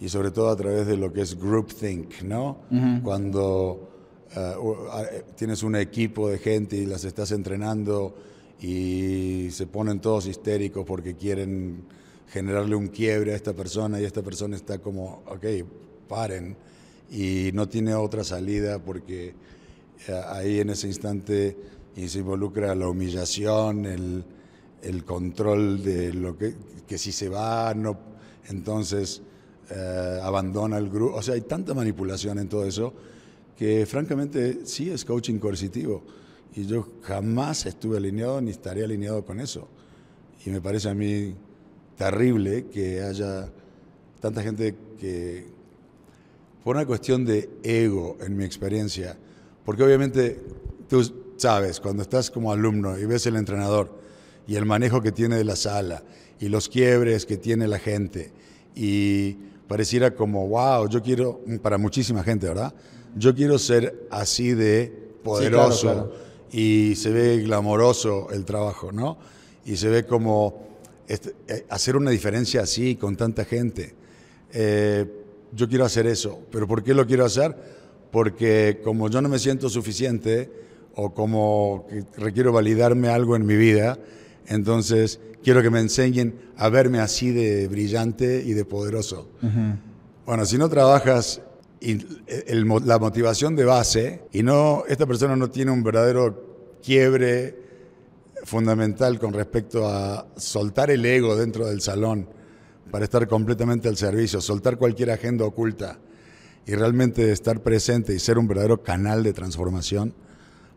y 0.00 0.08
sobre 0.08 0.30
todo 0.30 0.48
a 0.48 0.56
través 0.56 0.86
de 0.86 0.96
lo 0.96 1.12
que 1.12 1.20
es 1.20 1.38
groupthink, 1.38 2.22
¿no? 2.22 2.56
Cuando 3.02 3.90
ah, 4.34 5.04
tienes 5.36 5.62
un 5.62 5.76
equipo 5.76 6.30
de 6.30 6.38
gente 6.38 6.76
y 6.76 6.86
las 6.86 7.04
estás 7.04 7.32
entrenando 7.32 8.14
y 8.60 9.48
se 9.50 9.66
ponen 9.66 10.00
todos 10.00 10.26
histéricos 10.26 10.86
porque 10.86 11.16
quieren 11.16 11.84
generarle 12.28 12.76
un 12.76 12.88
quiebre 12.88 13.32
a 13.32 13.36
esta 13.36 13.52
persona 13.52 14.00
y 14.00 14.04
esta 14.04 14.22
persona 14.22 14.56
está 14.56 14.78
como, 14.78 15.22
ok, 15.26 15.44
paren, 16.08 16.56
y 17.10 17.50
no 17.52 17.68
tiene 17.68 17.94
otra 17.94 18.24
salida 18.24 18.78
porque 18.78 19.34
eh, 20.08 20.22
ahí 20.28 20.60
en 20.60 20.70
ese 20.70 20.86
instante 20.86 21.56
se 22.08 22.18
involucra 22.20 22.74
la 22.74 22.88
humillación, 22.88 23.84
el, 23.84 24.24
el, 24.82 25.04
control 25.04 25.82
de 25.82 26.14
lo 26.14 26.38
que, 26.38 26.54
que 26.86 26.96
si 26.96 27.12
se 27.12 27.28
va, 27.28 27.74
no, 27.74 27.98
entonces 28.48 29.22
eh, 29.70 30.20
abandona 30.22 30.78
el 30.78 30.88
grupo. 30.88 31.16
O 31.16 31.22
sea, 31.22 31.34
hay 31.34 31.42
tanta 31.42 31.74
manipulación 31.74 32.38
en 32.38 32.48
todo 32.48 32.64
eso 32.64 32.92
que 33.56 33.84
francamente 33.86 34.60
sí 34.64 34.90
es 34.90 35.04
coaching 35.04 35.38
coercitivo. 35.38 36.02
Y 36.56 36.66
yo 36.66 36.88
jamás 37.02 37.66
estuve 37.66 37.98
alineado 37.98 38.40
ni 38.40 38.50
estaré 38.50 38.84
alineado 38.84 39.24
con 39.24 39.38
eso. 39.38 39.68
Y 40.44 40.50
me 40.50 40.60
parece 40.60 40.88
a 40.88 40.94
mí 40.94 41.34
terrible 41.96 42.66
que 42.66 43.02
haya 43.02 43.48
tanta 44.20 44.42
gente 44.42 44.74
que, 44.98 45.46
por 46.64 46.76
una 46.76 46.86
cuestión 46.86 47.24
de 47.24 47.48
ego, 47.62 48.16
en 48.20 48.36
mi 48.36 48.44
experiencia, 48.44 49.16
porque 49.64 49.82
obviamente 49.82 50.40
tú 50.88 51.02
sabes, 51.36 51.80
cuando 51.80 52.02
estás 52.02 52.30
como 52.30 52.52
alumno 52.52 52.98
y 52.98 53.06
ves 53.06 53.26
el 53.26 53.36
entrenador 53.36 53.98
y 54.46 54.56
el 54.56 54.66
manejo 54.66 55.00
que 55.00 55.12
tiene 55.12 55.36
de 55.36 55.44
la 55.44 55.56
sala 55.56 56.02
y 56.38 56.48
los 56.48 56.68
quiebres 56.68 57.24
que 57.24 57.36
tiene 57.36 57.66
la 57.66 57.78
gente 57.78 58.32
y 58.74 59.34
pareciera 59.68 60.14
como, 60.14 60.48
wow, 60.48 60.88
yo 60.88 61.02
quiero, 61.02 61.40
para 61.62 61.78
muchísima 61.78 62.22
gente, 62.22 62.48
¿verdad? 62.48 62.74
Yo 63.16 63.34
quiero 63.34 63.58
ser 63.58 64.06
así 64.10 64.52
de 64.52 64.92
poderoso 65.22 66.12
y 66.50 66.94
se 66.96 67.10
ve 67.10 67.38
glamoroso 67.38 68.28
el 68.32 68.44
trabajo, 68.44 68.92
¿no? 68.92 69.18
Y 69.64 69.76
se 69.76 69.88
ve 69.88 70.06
como 70.06 70.66
este, 71.06 71.34
eh, 71.48 71.66
hacer 71.68 71.96
una 71.96 72.10
diferencia 72.10 72.62
así 72.62 72.96
con 72.96 73.16
tanta 73.16 73.44
gente. 73.44 73.94
Eh, 74.52 75.06
yo 75.54 75.68
quiero 75.68 75.84
hacer 75.84 76.06
eso. 76.06 76.40
¿Pero 76.50 76.66
por 76.68 76.82
qué 76.82 76.94
lo 76.94 77.06
quiero 77.06 77.24
hacer? 77.24 77.54
Porque 78.10 78.80
como 78.82 79.08
yo 79.08 79.20
no 79.22 79.28
me 79.28 79.38
siento 79.38 79.68
suficiente 79.68 80.50
o 80.94 81.14
como 81.14 81.86
requiero 82.16 82.52
validarme 82.52 83.08
algo 83.08 83.36
en 83.36 83.46
mi 83.46 83.56
vida, 83.56 83.98
entonces 84.46 85.20
quiero 85.42 85.62
que 85.62 85.70
me 85.70 85.80
enseñen 85.80 86.34
a 86.56 86.68
verme 86.68 86.98
así 87.00 87.30
de 87.30 87.68
brillante 87.68 88.42
y 88.44 88.52
de 88.52 88.64
poderoso. 88.64 89.28
Bueno, 90.26 90.44
si 90.44 90.58
no 90.58 90.68
trabajas 90.68 91.40
el- 91.80 92.06
la 92.84 92.98
motivación 92.98 93.56
de 93.56 93.64
base 93.64 94.22
y 94.32 94.42
no 94.42 94.84
esta 94.88 95.06
persona 95.06 95.34
no 95.36 95.48
tiene 95.50 95.70
un 95.70 95.82
verdadero 95.82 96.78
quiebre 96.82 97.56
fundamental 98.44 99.18
con 99.18 99.32
respecto 99.32 99.86
a 99.86 100.26
soltar 100.36 100.90
el 100.90 101.04
ego 101.04 101.36
dentro 101.36 101.66
del 101.66 101.80
salón 101.80 102.26
para 102.90 103.04
estar 103.04 103.26
completamente 103.28 103.88
al 103.88 103.96
servicio, 103.96 104.40
soltar 104.40 104.76
cualquier 104.76 105.10
agenda 105.10 105.44
oculta 105.44 105.98
y 106.66 106.74
realmente 106.74 107.32
estar 107.32 107.62
presente 107.62 108.14
y 108.14 108.18
ser 108.18 108.38
un 108.38 108.48
verdadero 108.48 108.82
canal 108.82 109.22
de 109.22 109.32
transformación 109.32 110.14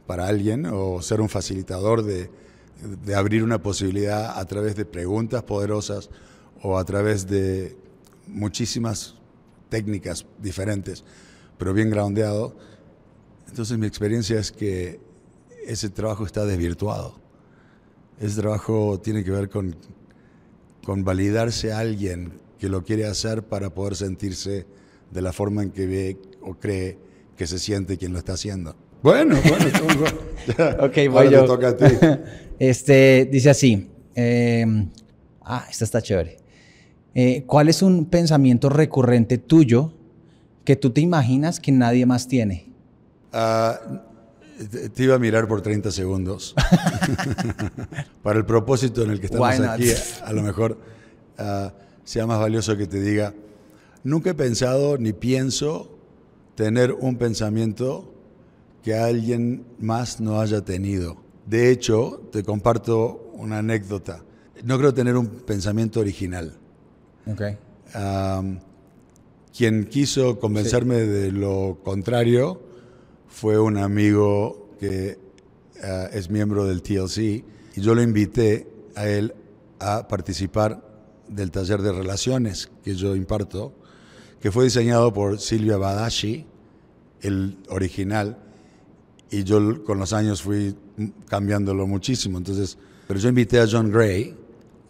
para 0.08 0.28
alguien 0.28 0.66
o 0.66 1.02
ser 1.02 1.22
un 1.22 1.30
facilitador 1.30 2.04
de, 2.04 2.30
abrir 3.16 3.44
una 3.44 3.62
posibilidad 3.62 4.38
a 4.38 4.46
través 4.46 4.76
de 4.76 4.86
preguntas 4.86 5.44
poderosas 5.44 6.10
o 6.62 6.78
a 6.78 6.84
través 6.84 7.28
de 7.28 7.78
muchísimas 8.28 9.16
técnicas 9.70 10.26
diferentes, 10.40 11.04
pero 11.58 11.74
bien 11.74 11.90
groundeado. 11.90 12.56
Entonces 13.48 13.78
mi 13.78 13.88
experiencia 13.88 14.40
es 14.40 14.52
que 14.52 15.00
ese 15.66 15.90
trabajo 15.90 16.26
está 16.26 16.46
desvirtuado. 16.46 17.16
Ese 18.20 18.42
trabajo 18.42 19.00
tiene 19.02 19.24
que 19.24 19.32
ver 19.32 19.50
con, 19.50 19.76
con 20.86 21.04
validarse 21.04 21.72
a 21.72 21.80
alguien 21.80 22.34
que 22.60 22.70
lo 22.70 22.84
quiere 22.84 23.06
hacer 23.06 23.44
para 23.44 23.70
poder 23.72 23.96
sentirse 23.96 24.66
de 25.12 25.22
la 25.22 25.34
forma 25.34 25.64
en 25.64 25.72
que 25.72 25.86
ve 25.86 26.18
o 26.42 26.56
cree 26.56 26.98
que 27.38 27.48
se 27.48 27.60
siente 27.60 27.98
quien 27.98 28.14
lo 28.14 28.20
está 28.20 28.34
haciendo. 28.34 28.76
Bueno, 29.02 29.36
bueno, 29.48 29.66
tú- 29.78 30.54
ya. 30.58 30.78
Ok, 30.80 30.96
voy 31.10 31.26
Ahora 31.26 31.30
yo. 31.32 31.42
te 31.42 31.48
toca 31.48 31.68
a 31.70 31.78
ti. 31.78 31.86
Este, 32.60 33.28
dice 33.32 33.50
así. 33.50 33.90
eh, 34.16 34.66
ah, 35.42 35.66
esta 35.70 35.84
está 35.84 36.02
chévere. 36.02 36.38
Eh, 37.16 37.44
¿Cuál 37.46 37.68
es 37.68 37.82
un 37.82 38.06
pensamiento 38.06 38.70
recurrente 38.70 39.38
tuyo 39.38 39.92
que 40.64 40.76
tú 40.76 40.92
te 40.92 41.02
imaginas 41.02 41.60
que 41.60 41.72
nadie 41.72 42.06
más 42.06 42.28
tiene? 42.28 42.72
Ah, 43.34 43.80
te, 44.94 45.04
iba 45.04 45.16
a 45.16 45.20
mirar 45.20 45.48
por 45.48 45.62
30 45.62 45.92
segundos. 45.92 46.56
Para 48.24 48.40
el 48.40 48.46
propósito 48.46 49.04
en 49.04 49.12
el 49.12 49.20
que 49.20 49.28
estamos 49.28 49.60
aquí, 49.60 49.90
a 50.24 50.34
lo 50.34 50.42
mejor 50.42 50.78
ah, 51.38 51.74
sea 52.04 52.26
más 52.28 52.40
valioso 52.40 52.78
que 52.78 52.88
te 52.88 53.02
diga, 53.02 53.34
nunca 54.04 54.32
he 54.32 54.34
pensado 54.34 54.98
ni 54.98 55.14
pienso 55.14 55.98
tener 56.56 56.92
un 56.94 57.18
pensamiento 57.18 58.14
que 58.84 58.96
alguien 58.96 59.66
más 59.80 60.20
no 60.20 60.40
haya 60.40 60.62
tenido. 60.62 61.18
De 61.46 61.72
hecho, 61.72 62.22
te 62.32 62.44
comparto 62.44 63.32
una 63.34 63.60
anécdota. 63.60 64.24
No 64.64 64.78
creo 64.78 64.94
tener 64.94 65.18
un 65.18 65.28
pensamiento 65.28 66.00
original. 66.00 66.58
Ok. 67.26 67.42
Am, 67.94 68.60
quien 69.56 69.86
quiso 69.86 70.40
convencerme 70.40 70.96
de 70.96 71.32
lo 71.32 71.80
contrario 71.84 72.63
fue 73.34 73.60
un 73.60 73.78
amigo 73.78 74.70
que 74.80 75.18
ah, 75.84 76.08
es 76.14 76.30
miembro 76.30 76.66
del 76.66 76.84
TLC 76.84 77.18
y 77.76 77.82
yo 77.82 77.96
lo 77.96 78.04
invité 78.04 78.68
a 78.96 79.08
él 79.08 79.34
a 79.80 80.08
participar 80.08 80.88
del 81.28 81.50
taller 81.50 81.82
de 81.82 81.92
relaciones 81.92 82.70
que 82.84 82.94
yo 82.94 83.16
imparto, 83.16 83.74
que 84.40 84.52
fue 84.52 84.66
diseñado 84.66 85.12
por 85.12 85.40
Silvia 85.40 85.78
Badashi, 85.78 86.46
el 87.22 87.58
original, 87.70 88.38
y 89.32 89.44
yo 89.44 89.84
con 89.84 89.98
los 89.98 90.14
años 90.14 90.44
fui 90.44 90.76
cambiándolo 91.28 91.88
muchísimo. 91.88 92.38
Entonces, 92.38 92.78
pero 93.08 93.20
yo 93.20 93.30
invité 93.30 93.60
a 93.60 93.68
John 93.70 93.92
Gray 93.92 94.36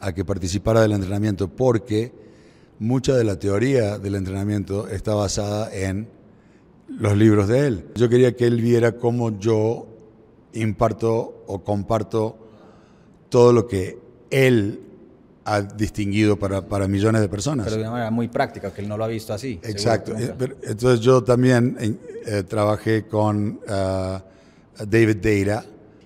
a 0.02 0.12
que 0.12 0.26
participara 0.26 0.82
del 0.82 0.92
entrenamiento 0.92 1.48
porque 1.48 2.12
mucha 2.78 3.16
de 3.16 3.24
la 3.24 3.40
teoría 3.40 3.98
del 4.00 4.16
entrenamiento 4.16 4.90
está 4.90 5.14
basada 5.14 5.74
en 5.74 6.10
los 7.00 7.18
libros 7.18 7.48
de 7.48 7.68
él. 7.68 7.86
Yo 7.96 8.10
quería 8.10 8.36
que 8.36 8.46
él 8.46 8.62
viera 8.62 8.94
cómo 8.94 9.38
yo 9.40 9.88
imparto 10.54 11.44
o 11.48 11.64
comparto 11.64 12.38
todo 13.30 13.52
lo 13.54 13.68
que 13.68 13.98
él 14.30 14.80
ha 15.46 15.62
distinguido 15.62 16.38
para, 16.38 16.68
para 16.68 16.88
millones 16.88 17.22
de 17.22 17.28
personas. 17.30 17.66
Pero 17.66 17.78
de 17.78 17.82
una 17.84 17.92
manera 17.92 18.12
muy 18.12 18.28
práctica, 18.30 18.74
que 18.74 18.82
él 18.82 18.88
no 18.88 18.96
lo 18.98 19.04
ha 19.04 19.08
visto 19.08 19.34
así. 19.34 19.60
Exacto. 19.64 20.14
Eh, 20.18 20.34
Entonces 20.64 21.00
yo 21.02 21.24
también 21.24 21.76
en- 21.80 22.00
eh, 22.26 22.44
trabajé 22.44 23.06
con 23.08 23.60
ah, 23.68 24.24
David 24.88 25.18
Deira 25.18 25.66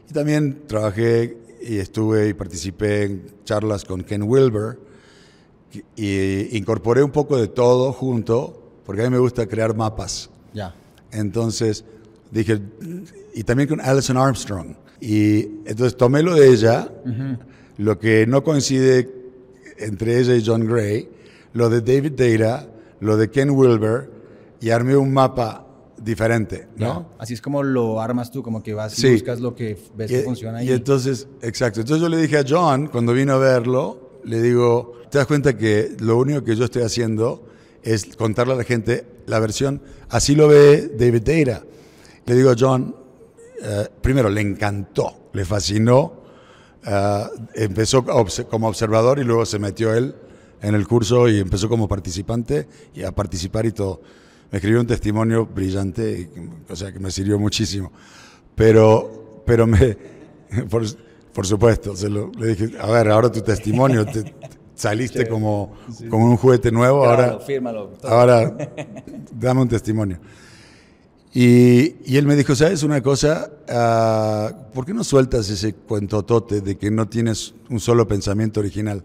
y 0.10 0.13
también 0.13 0.63
trabajé 0.67 1.38
y 1.62 1.77
estuve 1.77 2.29
y 2.29 2.34
participé 2.34 3.03
en 3.03 3.25
charlas 3.44 3.84
con 3.86 4.03
Ken 4.03 4.24
Wilber 4.24 4.79
y 5.96 6.58
incorporé 6.58 7.03
un 7.03 7.12
poco 7.12 7.38
de 7.38 7.48
todo 7.50 7.91
junto 7.94 8.63
porque 8.86 9.01
a 9.01 9.06
mí 9.06 9.12
me 9.12 9.20
gusta 9.20 9.46
crear 9.46 9.75
mapas. 9.75 10.29
Ya. 10.58 10.74
Entonces 11.12 11.86
dije, 12.32 12.60
y 13.34 13.44
también 13.44 13.70
con 13.70 13.80
Alison 13.80 14.18
Armstrong. 14.18 14.76
Y 15.00 15.42
entonces 15.66 15.96
tomé 15.96 16.24
lo 16.24 16.34
de 16.36 16.50
ella, 16.50 16.92
lo 17.78 18.00
que 18.00 18.26
no 18.28 18.44
coincide 18.44 19.10
entre 19.78 20.20
ella 20.20 20.36
y 20.36 20.44
John 20.44 20.66
Gray, 20.68 21.08
lo 21.54 21.70
de 21.70 21.82
David 21.82 22.14
Deira, 22.14 22.68
lo 23.00 23.16
de 23.16 23.30
Ken 23.30 23.52
Wilber, 23.52 24.10
y 24.60 24.72
armé 24.72 24.98
un 24.98 25.14
mapa 25.14 25.64
diferente, 26.04 26.68
¿no? 26.78 26.86
¿no? 26.94 27.10
Así 27.20 27.36
es 27.36 27.42
como 27.42 27.62
lo 27.64 28.02
armas 28.02 28.32
tú, 28.32 28.42
como 28.42 28.64
que 28.64 28.74
vas 28.74 28.98
y 28.98 29.02
Sí. 29.02 29.12
buscas 29.14 29.40
lo 29.40 29.54
que 29.56 29.78
ves 29.96 30.10
que 30.10 30.22
funciona 30.22 30.64
y 30.64 30.70
ahí. 30.70 30.74
entonces, 30.76 31.28
exacto. 31.42 31.82
Entonces 31.82 32.02
yo 32.02 32.10
le 32.10 32.18
dije 32.18 32.38
a 32.40 32.46
John, 32.48 32.88
cuando 32.88 33.14
vino 33.14 33.34
a 33.34 33.38
verlo, 33.38 34.20
le 34.24 34.42
digo, 34.42 34.94
¿te 35.12 35.20
das 35.20 35.28
cuenta 35.28 35.56
que 35.56 35.96
lo 36.00 36.18
único 36.18 36.44
que 36.44 36.56
yo 36.56 36.66
estoy 36.66 36.82
haciendo 36.84 37.48
es 37.84 38.16
contarle 38.16 38.54
a 38.54 38.58
la 38.58 38.64
gente 38.64 39.06
la 39.27 39.39
versión, 39.39 39.81
así 40.10 40.36
lo 40.36 40.48
ve 40.48 40.91
David 40.98 41.22
Deira? 41.22 41.63
Le 42.25 42.36
digo 42.36 42.50
a 42.50 42.55
John, 42.57 42.96
eh, 43.62 43.88
primero, 44.01 44.29
le 44.29 44.41
encantó, 44.41 45.29
le 45.34 45.46
fascinó, 45.46 46.24
eh, 46.86 47.24
empezó 47.55 48.03
como 48.50 48.67
observador 48.67 49.19
y 49.19 49.24
luego 49.24 49.46
se 49.46 49.60
metió 49.60 49.93
él 49.93 50.15
en 50.62 50.74
el 50.75 50.88
curso 50.88 51.27
y 51.29 51.39
empezó 51.39 51.69
como 51.69 51.88
participante 51.88 52.67
y 52.96 53.03
a 53.03 53.12
participar 53.12 53.65
y 53.65 53.72
todo. 53.72 54.01
Me 54.51 54.57
escribió 54.57 54.79
un 54.79 54.88
testimonio 54.88 55.46
brillante, 55.46 56.22
y, 56.22 56.72
o 56.72 56.75
sea, 56.75 56.91
que 56.91 57.00
me 57.00 57.12
sirvió 57.12 57.38
muchísimo. 57.38 57.91
Pero, 58.55 59.43
pero 59.46 59.67
me, 59.67 59.98
por, 60.69 60.84
por 61.34 61.46
supuesto, 61.46 61.96
se 61.96 62.10
lo, 62.10 62.31
le 62.38 62.55
dije, 62.55 62.77
a 62.79 62.88
ver, 62.89 63.10
ahora 63.10 63.31
tu 63.31 63.41
testimonio, 63.41 64.05
te- 64.05 64.34
saliste 64.77 65.27
como, 65.27 65.74
como 66.10 66.25
un 66.29 66.38
juguete 66.38 66.72
nuevo, 66.72 67.03
ahora, 67.05 67.39
fírmalo. 67.39 67.88
todo. 68.00 68.10
ahora 68.12 68.55
dame 69.38 69.62
un 69.63 69.67
testimonio. 69.67 70.19
Y, 71.34 71.96
y 72.05 72.17
él 72.17 72.25
me 72.25 72.36
dijo, 72.36 72.55
¿sabes 72.55 72.81
una 72.84 73.01
cosa? 73.03 73.51
Ah, 73.67 74.51
¿Por 74.74 74.86
qué 74.86 74.93
no 74.93 75.03
sueltas 75.03 75.50
ese 75.50 75.74
cuentotote 75.74 76.62
de 76.62 76.77
que 76.77 76.89
no 76.89 77.07
tienes 77.10 77.53
un 77.69 77.79
solo 77.79 78.07
pensamiento 78.07 78.60
original? 78.60 79.03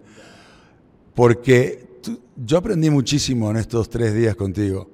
Porque 1.14 1.98
tú- 2.02 2.20
yo 2.36 2.58
aprendí 2.58 2.90
muchísimo 2.90 3.50
en 3.50 3.56
estos 3.56 3.90
tres 3.90 4.14
días 4.14 4.36
contigo. 4.36 4.90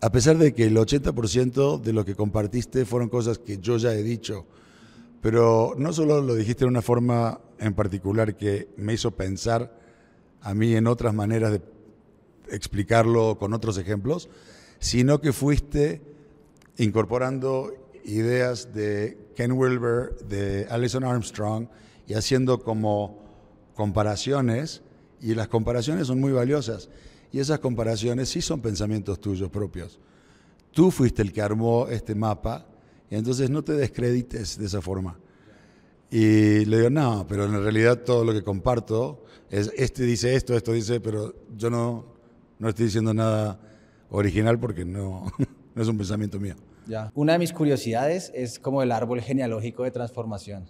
A 0.00 0.10
pesar 0.10 0.38
de 0.38 0.52
que 0.54 0.64
el 0.64 0.76
80% 0.76 1.80
de 1.80 1.92
lo 1.92 2.04
que 2.04 2.14
compartiste 2.14 2.84
fueron 2.84 3.08
cosas 3.08 3.38
que 3.38 3.58
yo 3.58 3.76
ya 3.76 3.92
he 3.94 4.02
dicho, 4.02 4.46
pero 5.20 5.74
no 5.78 5.92
solo 5.92 6.20
lo 6.22 6.34
dijiste 6.34 6.64
de 6.64 6.68
una 6.70 6.82
forma 6.82 7.40
en 7.58 7.74
particular 7.74 8.34
que 8.36 8.68
me 8.76 8.94
hizo 8.94 9.12
pensar 9.12 9.78
a 10.42 10.54
mí 10.54 10.74
en 10.74 10.86
otras 10.86 11.14
maneras 11.14 11.52
de 11.52 11.62
explicarlo 12.50 13.38
con 13.38 13.54
otros 13.54 13.78
ejemplos, 13.78 14.28
sino 14.78 15.20
que 15.20 15.32
fuiste 15.32 16.02
incorporando 16.76 17.72
ideas 18.04 18.74
de 18.74 19.18
Ken 19.36 19.52
Wilber, 19.52 20.16
de 20.28 20.66
Alison 20.68 21.04
Armstrong 21.04 21.68
y 22.06 22.14
haciendo 22.14 22.62
como 22.62 23.22
comparaciones, 23.74 24.82
y 25.20 25.34
las 25.34 25.48
comparaciones 25.48 26.08
son 26.08 26.20
muy 26.20 26.32
valiosas, 26.32 26.88
y 27.30 27.38
esas 27.38 27.60
comparaciones 27.60 28.28
sí 28.28 28.42
son 28.42 28.60
pensamientos 28.60 29.20
tuyos 29.20 29.50
propios. 29.50 30.00
Tú 30.72 30.90
fuiste 30.90 31.22
el 31.22 31.32
que 31.32 31.40
armó 31.40 31.86
este 31.88 32.14
mapa, 32.14 32.66
y 33.08 33.14
entonces 33.14 33.48
no 33.50 33.62
te 33.62 33.72
descredites 33.74 34.58
de 34.58 34.66
esa 34.66 34.82
forma. 34.82 35.18
Y 36.12 36.66
le 36.66 36.76
digo, 36.76 36.90
no, 36.90 37.24
pero 37.26 37.46
en 37.46 37.52
realidad 37.62 37.98
todo 38.04 38.22
lo 38.24 38.32
que 38.34 38.42
comparto 38.42 39.24
es, 39.50 39.72
este 39.76 40.02
dice 40.04 40.34
esto, 40.34 40.54
esto 40.54 40.72
dice, 40.72 41.00
pero 41.00 41.34
yo 41.56 41.70
no, 41.70 42.04
no 42.58 42.68
estoy 42.68 42.84
diciendo 42.86 43.14
nada 43.14 43.58
original 44.10 44.60
porque 44.60 44.84
no, 44.84 45.32
no 45.74 45.82
es 45.82 45.88
un 45.88 45.96
pensamiento 45.96 46.38
mío. 46.38 46.54
Ya. 46.86 47.10
Una 47.14 47.32
de 47.32 47.38
mis 47.38 47.52
curiosidades 47.52 48.30
es 48.34 48.58
como 48.58 48.82
el 48.82 48.92
árbol 48.92 49.22
genealógico 49.22 49.84
de 49.84 49.90
transformación, 49.90 50.66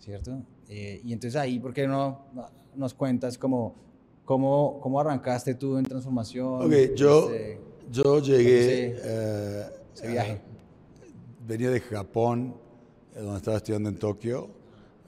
¿cierto? 0.00 0.42
Eh, 0.68 1.00
y 1.04 1.12
entonces 1.12 1.40
ahí, 1.40 1.60
¿por 1.60 1.72
qué 1.72 1.86
no 1.86 2.26
no- 2.34 2.50
nos 2.74 2.92
cuentas 2.92 3.38
como 3.38 3.86
¿Cómo, 4.24 4.80
¿Cómo 4.82 4.98
arrancaste 4.98 5.54
tú 5.54 5.78
en 5.78 5.84
transformación? 5.84 6.62
Ok, 6.66 6.72
yo, 6.96 7.30
Este, 7.30 7.60
yo 7.92 8.20
llegué... 8.20 8.88
ese- 8.88 9.00
eh, 9.04 9.66
ese 9.94 10.08
viaje. 10.08 10.32
eh, 10.32 10.40
venía 11.46 11.70
de 11.70 11.78
Japón, 11.78 12.56
eh, 13.14 13.20
donde 13.20 13.36
estaba 13.36 13.58
estudiando 13.58 13.88
en 13.88 13.96
Tokio 13.96 14.50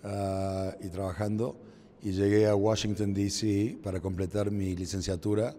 ah, 0.08 0.74
y 0.80 0.88
trabajando, 0.88 1.56
y 2.02 2.12
llegué 2.12 2.46
a 2.46 2.54
Washington, 2.54 3.12
D.C. 3.12 3.78
para 3.82 4.00
completar 4.00 4.50
mi 4.50 4.74
licenciatura 4.74 5.54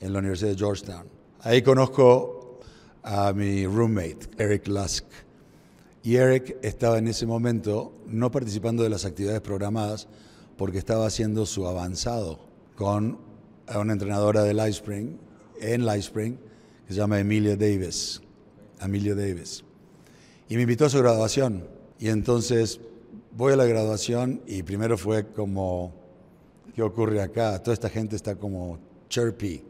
en 0.00 0.12
la 0.12 0.20
Universidad 0.20 0.50
de 0.50 0.56
Georgetown. 0.56 1.06
Ahí 1.40 1.62
conozco 1.62 2.60
a 3.02 3.32
mi 3.32 3.66
roommate, 3.66 4.28
Eric 4.38 4.68
Lusk. 4.68 5.04
Y 6.02 6.16
Eric 6.16 6.56
estaba 6.62 6.98
en 6.98 7.08
ese 7.08 7.26
momento 7.26 7.92
no 8.06 8.30
participando 8.30 8.82
de 8.82 8.90
las 8.90 9.04
actividades 9.04 9.40
programadas 9.40 10.08
porque 10.56 10.78
estaba 10.78 11.06
haciendo 11.06 11.44
su 11.46 11.66
avanzado 11.66 12.38
con 12.76 13.18
una 13.74 13.92
entrenadora 13.92 14.42
de 14.44 14.54
Live 14.54 14.70
Spring, 14.70 15.16
en 15.60 15.84
Live 15.84 15.98
Spring, 15.98 16.36
que 16.86 16.94
se 16.94 16.98
llama 16.98 17.18
Emilia 17.18 17.56
Davis. 17.56 18.22
Amelia 18.80 19.14
Davis. 19.14 19.64
Y 20.48 20.56
me 20.56 20.62
invitó 20.62 20.86
a 20.86 20.88
su 20.88 20.98
graduación. 20.98 21.68
Y 21.98 22.08
entonces 22.08 22.80
voy 23.38 23.52
a 23.52 23.56
la 23.56 23.66
graduación 23.66 24.42
y 24.48 24.64
primero 24.64 24.98
fue 24.98 25.28
como, 25.28 25.94
¿qué 26.74 26.82
ocurre 26.82 27.22
acá? 27.22 27.62
Toda 27.62 27.72
esta 27.72 27.88
gente 27.88 28.16
está 28.16 28.34
como 28.34 28.80
chirpy, 29.08 29.62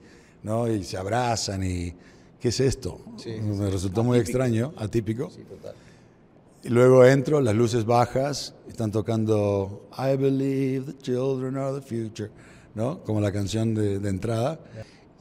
¿no? 0.43 0.67
Y 0.67 0.83
se 0.85 0.97
abrazan 0.97 1.63
y, 1.63 1.95
¿qué 2.41 2.49
es 2.49 2.61
esto? 2.61 2.99
Sí, 3.19 3.33
me 3.43 3.69
resultó 3.69 4.03
muy 4.03 4.19
extraño, 4.19 4.73
atípico. 4.79 5.29
Sí, 5.31 5.43
total. 5.43 5.75
Y 6.65 6.71
luego 6.71 7.05
entro, 7.05 7.43
las 7.43 7.55
luces 7.55 7.85
bajas, 7.85 8.55
están 8.67 8.91
tocando 8.91 9.87
I 9.99 10.17
believe 10.17 10.91
the 10.91 10.99
children 11.03 11.59
are 11.59 11.79
the 11.79 11.83
future, 11.83 12.31
¿no? 12.75 13.05
Como 13.05 13.21
la 13.21 13.33
canción 13.33 13.75
de, 13.75 13.99
de 13.99 14.09
entrada. 14.09 14.59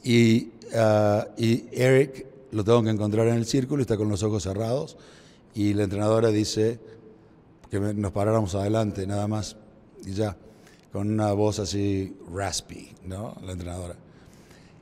Y, 0.02 0.52
ah, 0.74 1.28
y 1.36 1.66
Eric 1.70 2.24
lo 2.52 2.64
tengo 2.64 2.82
que 2.82 2.88
encontrar 2.88 3.28
en 3.28 3.34
el 3.34 3.44
círculo, 3.44 3.82
está 3.82 3.98
con 3.98 4.08
los 4.08 4.22
ojos 4.22 4.42
cerrados. 4.44 4.96
Y 5.54 5.74
la 5.74 5.84
entrenadora 5.84 6.30
dice 6.30 6.80
que 7.70 7.78
nos 7.80 8.12
paráramos 8.12 8.54
adelante, 8.54 9.06
nada 9.06 9.26
más. 9.28 9.56
Y 10.04 10.12
ya, 10.12 10.36
con 10.92 11.10
una 11.10 11.32
voz 11.32 11.58
así 11.58 12.16
raspy, 12.32 12.94
¿no? 13.04 13.34
La 13.44 13.52
entrenadora. 13.52 13.94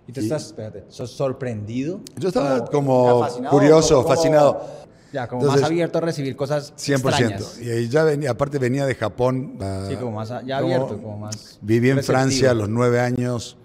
¿Y 0.08 0.12
tú 0.12 0.20
estás, 0.20 0.46
espérate, 0.46 0.84
sos 0.88 1.10
sorprendido? 1.10 2.00
Yo 2.16 2.28
estaba 2.28 2.58
¿O 2.58 2.70
como 2.70 3.20
fascinado? 3.20 3.50
curioso, 3.56 3.96
¿Como- 4.02 4.08
fascinado. 4.14 4.86
Ya, 5.12 5.26
como 5.28 5.42
Entonces, 5.42 5.62
más 5.62 5.70
abierto 5.70 5.98
a 5.98 6.00
recibir 6.02 6.36
cosas 6.36 6.74
100%. 6.76 6.98
extrañas. 7.34 7.58
Y 7.60 7.70
ahí 7.70 7.88
ya 7.88 8.04
venía, 8.04 8.30
aparte 8.32 8.58
venía 8.58 8.84
de 8.86 8.94
Japón. 8.94 9.56
ah, 9.60 9.86
Sí, 9.88 9.96
como 9.96 10.12
más 10.12 10.28
ya 10.28 10.38
como- 10.40 10.54
abierto, 10.74 11.00
como 11.00 11.18
más 11.18 11.58
Viví 11.62 11.90
en 11.90 11.96
receptivo. 11.96 12.18
Francia 12.18 12.50
a 12.50 12.54
los 12.54 12.68
nueve 12.68 13.00
años, 13.00 13.56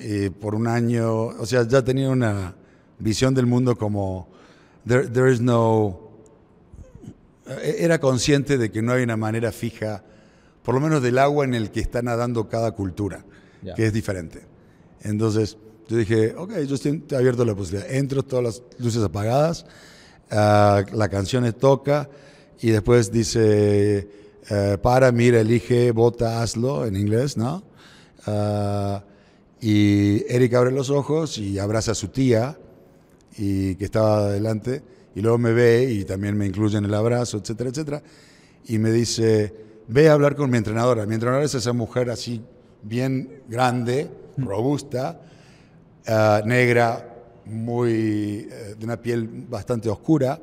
eh, 0.00 0.30
por 0.40 0.54
un 0.54 0.66
año, 0.68 1.12
o 1.26 1.44
sea, 1.46 1.66
ya 1.68 1.82
tenía 1.82 2.08
una 2.08 2.54
visión 2.98 3.34
del 3.34 3.46
mundo 3.46 3.76
como, 3.76 4.28
there, 4.86 5.06
there 5.08 5.30
is 5.30 5.40
no, 5.40 6.09
era 7.62 7.98
consciente 7.98 8.58
de 8.58 8.70
que 8.70 8.82
no 8.82 8.92
hay 8.92 9.02
una 9.02 9.16
manera 9.16 9.52
fija, 9.52 10.04
por 10.62 10.74
lo 10.74 10.80
menos 10.80 11.02
del 11.02 11.18
agua 11.18 11.44
en 11.44 11.54
el 11.54 11.70
que 11.70 11.80
está 11.80 12.02
nadando 12.02 12.48
cada 12.48 12.72
cultura, 12.72 13.24
que 13.76 13.86
es 13.86 13.92
diferente. 13.92 14.42
Entonces, 15.02 15.56
yo 15.88 15.96
dije, 15.96 16.34
ok, 16.36 16.58
yo 16.60 16.74
estoy 16.74 17.02
abierto 17.16 17.42
a 17.42 17.46
la 17.46 17.54
posibilidad. 17.54 17.90
Entro, 17.92 18.22
todas 18.22 18.44
las 18.44 18.62
luces 18.78 19.02
apagadas, 19.02 19.66
ah, 20.30 20.84
la 20.92 21.08
canción 21.08 21.50
toca 21.54 22.08
y 22.60 22.70
después 22.70 23.10
dice, 23.10 24.08
eh, 24.50 24.78
para, 24.82 25.10
mira, 25.12 25.40
elige, 25.40 25.90
vota, 25.92 26.42
hazlo, 26.42 26.86
en 26.86 26.96
inglés, 26.96 27.36
¿no? 27.36 27.64
Ah, 28.26 29.02
y 29.60 30.24
Eric 30.32 30.54
abre 30.54 30.70
los 30.70 30.90
ojos 30.90 31.38
y 31.38 31.58
abraza 31.58 31.92
a 31.92 31.94
su 31.94 32.08
tía, 32.08 32.58
y 33.36 33.74
que 33.76 33.84
estaba 33.84 34.18
adelante, 34.26 34.82
y 35.14 35.20
luego 35.20 35.38
me 35.38 35.52
ve 35.52 35.90
y 35.90 36.04
también 36.04 36.36
me 36.36 36.46
incluye 36.46 36.78
en 36.78 36.84
el 36.84 36.94
abrazo, 36.94 37.38
etcétera, 37.38 37.70
etcétera, 37.70 38.02
y 38.66 38.78
me 38.78 38.92
dice, 38.92 39.54
ve 39.88 40.08
a 40.08 40.12
hablar 40.12 40.36
con 40.36 40.50
mi 40.50 40.58
entrenadora. 40.58 41.06
Mi 41.06 41.14
entrenadora 41.14 41.44
es 41.44 41.54
esa 41.54 41.72
mujer 41.72 42.10
así, 42.10 42.42
bien 42.82 43.42
grande, 43.48 44.10
robusta, 44.36 45.20
ah, 46.06 46.42
negra, 46.44 47.06
muy, 47.46 48.48
eh, 48.50 48.74
de 48.78 48.84
una 48.84 49.00
piel 49.00 49.28
bastante 49.48 49.88
oscura, 49.88 50.40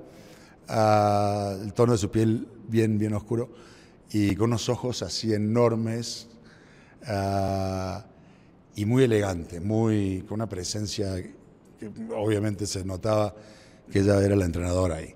ah, 0.67 1.55
el 1.61 1.73
tono 1.73 1.93
de 1.93 1.97
su 1.97 2.11
piel 2.11 2.47
bien, 2.67 2.97
bien 2.97 3.13
oscuro, 3.13 3.49
y 4.11 4.35
con 4.35 4.49
unos 4.49 4.67
ojos 4.69 5.01
así 5.01 5.33
enormes, 5.33 6.27
ah, 7.05 8.05
y 8.75 8.85
muy 8.85 9.03
elegante, 9.03 9.59
muy, 9.59 10.23
con 10.27 10.35
una 10.35 10.49
presencia 10.49 11.15
que 11.15 11.89
obviamente 12.15 12.65
se 12.67 12.83
notaba 12.83 13.33
que 13.91 13.99
ella 13.99 14.21
era 14.23 14.35
la 14.35 14.45
entrenadora 14.45 14.95
ahí. 14.97 15.13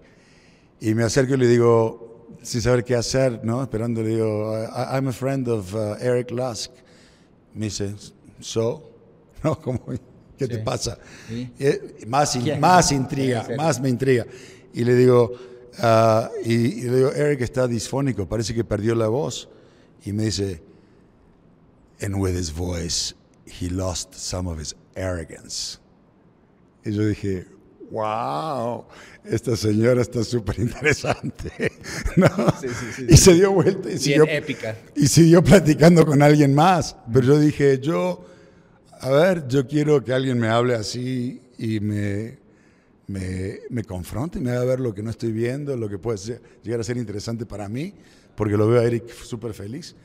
Y 0.79 0.93
me 0.95 1.03
acerco 1.03 1.33
y 1.35 1.37
le 1.37 1.47
digo, 1.47 2.27
sin 2.41 2.61
saber 2.61 2.83
qué 2.83 2.95
hacer, 2.95 3.41
¿no? 3.43 3.61
Esperando, 3.61 4.01
le 4.01 4.09
digo, 4.09 4.53
"I- 4.57 4.95
I'm 4.97 5.07
a 5.07 5.11
friend 5.11 5.47
of 5.47 5.73
uh, 5.75 5.95
Eric 5.99 6.31
Lusk. 6.31 6.71
Me 7.53 7.65
dice, 7.65 7.93
¿so? 8.39 8.89
¿No? 9.43 9.59
Como, 9.59 9.81
¿Qué 10.37 10.47
te 10.47 10.55
Sí. 10.55 10.61
pasa? 10.63 10.97
Sí. 11.27 11.51
Eh, 11.59 12.03
más, 12.07 12.35
in- 12.35 12.59
más 12.59 12.91
intriga, 12.91 13.47
más 13.57 13.79
me 13.79 13.89
intriga. 13.89 14.25
Y 14.73 14.83
le 14.83 14.95
digo, 14.95 15.33
ah, 15.79 16.31
y, 16.43 16.53
y 16.53 16.81
le 16.83 16.95
digo, 16.97 17.11
Eric 17.11 17.41
está 17.41 17.67
disfónico, 17.67 18.27
parece 18.27 18.53
que 18.55 18.63
perdió 18.63 18.95
la 18.95 19.07
voz. 19.07 19.49
Y 20.03 20.13
me 20.13 20.23
dice, 20.25 20.63
and 22.01 22.15
with 22.15 22.33
his 22.35 22.51
voice, 22.51 23.13
he 23.45 23.69
lost 23.69 24.15
some 24.15 24.49
of 24.49 24.59
his 24.59 24.75
arrogance. 24.95 25.77
Y 26.83 26.91
yo 26.93 27.05
dije, 27.05 27.45
wow, 27.91 28.85
esta 29.25 29.55
señora 29.55 30.01
está 30.01 30.23
súper 30.23 30.59
interesante. 30.59 31.51
¿no? 32.15 32.27
Sí, 32.59 32.67
sí, 32.69 32.85
sí, 32.95 33.05
y 33.09 33.17
se 33.17 33.33
dio 33.35 33.51
vuelta 33.51 33.87
y 33.89 33.91
Bien 33.93 33.99
siguió, 33.99 34.23
épica. 34.27 34.75
y 34.95 35.07
siguió 35.07 35.43
platicando 35.43 36.05
con 36.05 36.21
alguien 36.21 36.55
más. 36.55 36.95
Pero 37.11 37.27
yo 37.27 37.39
dije, 37.39 37.79
yo, 37.79 38.25
a 39.01 39.09
ver, 39.09 39.47
yo 39.47 39.67
quiero 39.67 40.03
que 40.03 40.13
alguien 40.13 40.39
me 40.39 40.47
hable 40.47 40.73
así 40.75 41.41
y 41.57 41.79
me, 41.81 42.39
me, 43.07 43.59
me 43.69 43.83
confronte, 43.83 44.39
me 44.39 44.51
haga 44.51 44.63
ver 44.65 44.79
lo 44.79 44.93
que 44.93 45.03
no 45.03 45.09
estoy 45.11 45.31
viendo, 45.31 45.75
lo 45.75 45.89
que 45.89 45.97
puede 45.99 46.17
ser- 46.17 46.41
llegar 46.63 46.79
a 46.79 46.83
ser 46.83 46.97
interesante 46.97 47.45
para 47.45 47.67
mí, 47.69 47.93
porque 48.35 48.55
lo 48.57 48.67
veo 48.67 48.81
a 48.81 48.85
Eric 48.85 49.09
súper 49.11 49.53
feliz. 49.53 49.95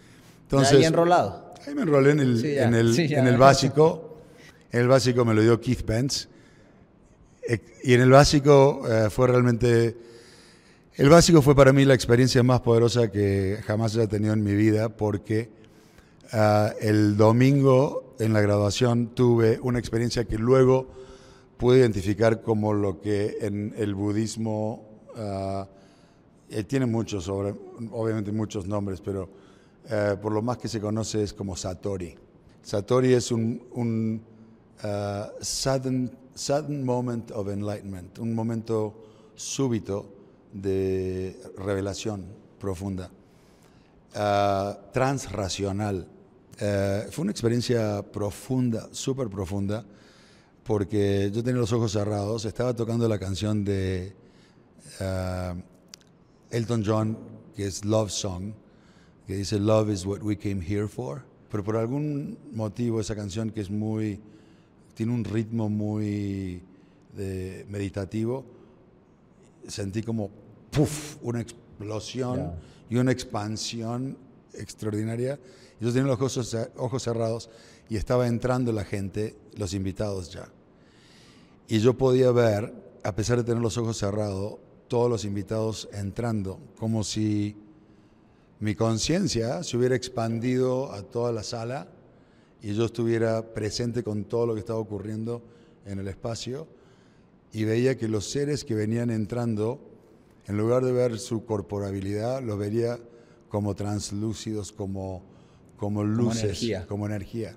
Entonces, 0.43 0.79
ahí 0.79 0.85
enrolado. 0.85 1.55
Ahí 1.67 1.75
me 1.75 1.83
enrolé 1.83 2.11
en 2.13 2.21
el, 2.21 2.41
Sí, 2.41 2.57
en 2.59 2.75
el, 2.75 2.95
sí, 2.95 3.03
en 3.15 3.27
el 3.27 3.37
básico. 3.37 4.19
En 4.73 4.81
el 4.83 4.89
básico 4.89 5.25
me 5.25 5.33
lo 5.35 5.41
dio 5.43 5.61
Keith 5.61 5.83
Pence. 5.83 6.29
Eh, 7.49 7.61
Y 7.85 7.95
en 7.95 8.01
el 8.01 8.11
básico 8.11 8.83
eh, 8.89 9.09
fue 9.11 9.29
realmente... 9.29 9.97
El 10.97 11.11
básico 11.11 11.43
fue 11.43 11.55
para 11.55 11.73
mí 11.75 11.85
la 11.85 11.93
experiencia 11.93 12.43
más 12.43 12.61
poderosa 12.61 13.11
que 13.13 13.59
jamás 13.67 13.95
haya 13.97 14.07
tenido 14.09 14.33
en 14.33 14.43
mi 14.43 14.55
vida 14.55 14.89
porque 14.89 15.51
ah, 16.33 16.73
el 16.81 17.19
domingo 17.19 18.15
en 18.19 18.33
la 18.33 18.41
graduación 18.41 19.09
tuve 19.15 19.61
una 19.63 19.79
experiencia 19.79 20.25
que 20.25 20.39
luego 20.39 20.89
pude 21.59 21.81
identificar 21.81 22.41
como 22.41 22.73
lo 22.73 22.99
que 23.03 23.37
en 23.43 23.75
el 23.77 23.95
budismo 23.95 24.89
ah, 25.17 25.69
eh, 26.49 26.65
tiene 26.65 26.87
muchos, 26.87 27.25
sobre- 27.25 27.55
obviamente 27.93 28.33
muchos 28.33 28.67
nombres, 28.67 29.03
pero 29.03 29.29
eh, 29.91 30.17
por 30.21 30.33
lo 30.33 30.41
más 30.41 30.57
que 30.57 30.69
se 30.69 30.81
conoce 30.81 31.23
es 31.23 31.35
como 31.35 31.57
Satori. 31.57 32.15
Satori 32.63 33.13
es 33.13 33.31
un, 33.31 33.63
un 33.73 34.23
ah, 34.83 35.31
sudden, 35.43 36.11
sudden 36.37 36.85
moment 36.85 37.31
of 37.33 37.49
enlightenment, 37.49 38.19
un 38.19 38.35
momento 38.35 38.95
súbito 39.35 40.07
de 40.53 41.37
revelación 41.57 42.27
profunda, 42.59 43.11
ah, 44.15 44.79
transracional. 44.93 46.07
Eh, 46.59 47.09
fue 47.11 47.23
una 47.23 47.33
experiencia 47.33 48.03
profunda, 48.03 48.89
súper 48.93 49.29
profunda, 49.29 49.85
porque 50.63 51.31
yo 51.33 51.43
tenía 51.43 51.61
los 51.61 51.73
ojos 51.73 51.93
cerrados, 51.93 52.45
estaba 52.45 52.75
tocando 52.75 53.09
la 53.09 53.19
canción 53.19 53.65
de 53.65 54.15
ah, 55.01 55.55
Elton 56.51 56.83
John, 56.85 57.19
que 57.55 57.67
es 57.67 57.85
Love 57.85 58.11
Song, 58.11 58.53
que 59.27 59.35
dice 59.35 59.59
Love 59.59 59.91
is 59.91 60.07
what 60.07 60.21
we 60.23 60.37
came 60.37 60.61
here 60.61 60.87
for. 60.87 61.25
Pero 61.51 61.65
por 61.65 61.77
algún 61.77 62.39
motivo 62.53 63.01
esa 63.01 63.15
canción 63.15 63.51
que 63.51 63.61
es 63.61 63.71
muy, 63.71 64.21
tiene 64.97 65.13
un 65.13 65.25
ritmo 65.25 65.69
muy 65.69 66.63
de- 67.15 67.67
meditativo, 67.69 68.45
sentí 69.69 70.03
como 70.03 70.31
puff, 70.71 71.17
una 71.23 71.43
explosión 71.43 72.53
y 72.89 72.97
una 72.97 73.13
expansión 73.13 74.17
extraordinaria. 74.55 75.39
Yo 75.81 75.93
tenía 75.93 76.09
los 76.09 76.19
ojos, 76.19 76.57
ojos 76.77 77.03
cerrados 77.03 77.51
y 77.91 77.97
estaba 77.97 78.27
entrando 78.27 78.73
la 78.73 78.85
gente, 78.85 79.37
los 79.57 79.75
invitados 79.75 80.33
ya. 80.33 80.49
Y 81.69 81.79
yo 81.81 81.95
podía 81.99 82.31
ver, 82.31 82.73
a 83.05 83.15
pesar 83.15 83.37
de 83.37 83.45
tener 83.45 83.61
los 83.63 83.77
ojos 83.77 83.99
cerrados, 83.99 84.55
todos 84.89 85.11
los 85.11 85.27
invitados 85.27 85.91
entrando, 85.93 86.59
como 86.79 87.05
si 87.05 87.55
mi 88.61 88.75
conciencia 88.75 89.63
se 89.63 89.77
hubiera 89.77 89.95
expandido 89.95 90.91
a 90.93 91.03
toda 91.03 91.33
la 91.33 91.43
sala 91.43 91.89
y 92.63 92.75
yo 92.75 92.85
estuviera 92.87 93.43
presente 93.43 94.03
con 94.03 94.25
todo 94.25 94.47
lo 94.47 94.55
que 94.55 94.61
estaba 94.61 94.79
ocurriendo 94.79 95.43
en 95.85 95.99
el 95.99 96.09
espacio 96.09 96.67
y 97.53 97.65
veía 97.65 97.97
que 97.97 98.09
los 98.09 98.29
seres 98.31 98.65
que 98.65 98.75
venían 98.75 99.11
entrando, 99.11 99.79
en 100.47 100.57
lugar 100.57 100.85
de 100.85 100.93
ver 100.93 101.19
su 101.19 101.45
corporabilidad, 101.45 102.43
los 102.43 102.59
vería 102.59 102.99
como 103.49 103.75
translúcidos, 103.75 104.73
como, 104.73 105.23
como 105.77 106.03
luces, 106.05 106.43
energía. 106.45 106.87
como 106.87 107.07
energía. 107.07 107.55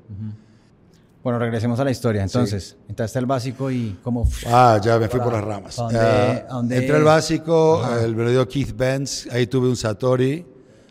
Bueno, 1.24 1.38
regresemos 1.40 1.80
a 1.80 1.84
la 1.84 1.92
historia. 1.92 2.24
Entonces, 2.24 2.78
entraste 2.88 3.20
al 3.20 3.26
básico 3.26 3.70
y 3.72 3.98
cómo... 4.04 4.28
Ah, 4.48 4.80
ya 4.82 4.98
me 5.00 5.10
fui 5.10 5.20
por 5.20 5.34
las 5.34 5.44
ramas. 5.44 5.78
¿a 5.80 5.84
dónde- 5.84 6.00
Ah, 6.00 6.46
a 6.50 6.54
dónde- 6.54 6.78
Entré 6.78 6.96
al 6.96 7.04
básico, 7.04 7.84
Ajá. 7.84 8.04
el 8.06 8.16
me 8.16 8.24
lo 8.24 8.30
dio 8.32 8.48
Keith 8.48 8.76
Benz, 8.76 9.28
ahí 9.32 9.46
tuve 9.48 9.68
un 9.68 9.76
Satori, 9.76 10.46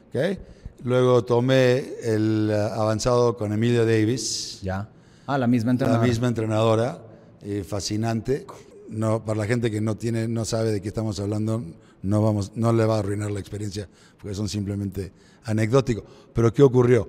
¿ok? 0.08 0.38
Luego 0.84 1.24
tomé 1.24 1.94
el 2.02 2.50
ah, 2.52 2.74
avanzado 2.76 3.36
con 3.36 3.52
Emilia 3.52 3.84
Davis, 3.84 4.60
Ya. 4.62 4.88
Ah, 5.26 5.36
la 5.36 5.46
misma 5.46 5.68
la 5.68 5.72
entrenadora. 5.72 6.06
misma 6.06 6.28
entrenadora, 6.28 7.02
eh, 7.42 7.62
fascinante. 7.66 8.46
No, 8.88 9.22
para 9.22 9.40
la 9.40 9.46
gente 9.46 9.70
que 9.70 9.80
no 9.82 9.94
tiene, 9.96 10.26
no 10.26 10.46
sabe 10.46 10.72
de 10.72 10.80
qué 10.80 10.88
estamos 10.88 11.20
hablando, 11.20 11.62
no 12.02 12.22
vamos, 12.22 12.52
no 12.54 12.72
le 12.72 12.86
va 12.86 12.96
a 12.96 12.98
arruinar 13.00 13.30
la 13.30 13.38
experiencia, 13.40 13.88
porque 14.18 14.34
son 14.34 14.48
simplemente 14.48 15.12
anecdóticos. 15.44 16.04
Pero 16.32 16.52
¿qué 16.54 16.62
ocurrió? 16.62 17.08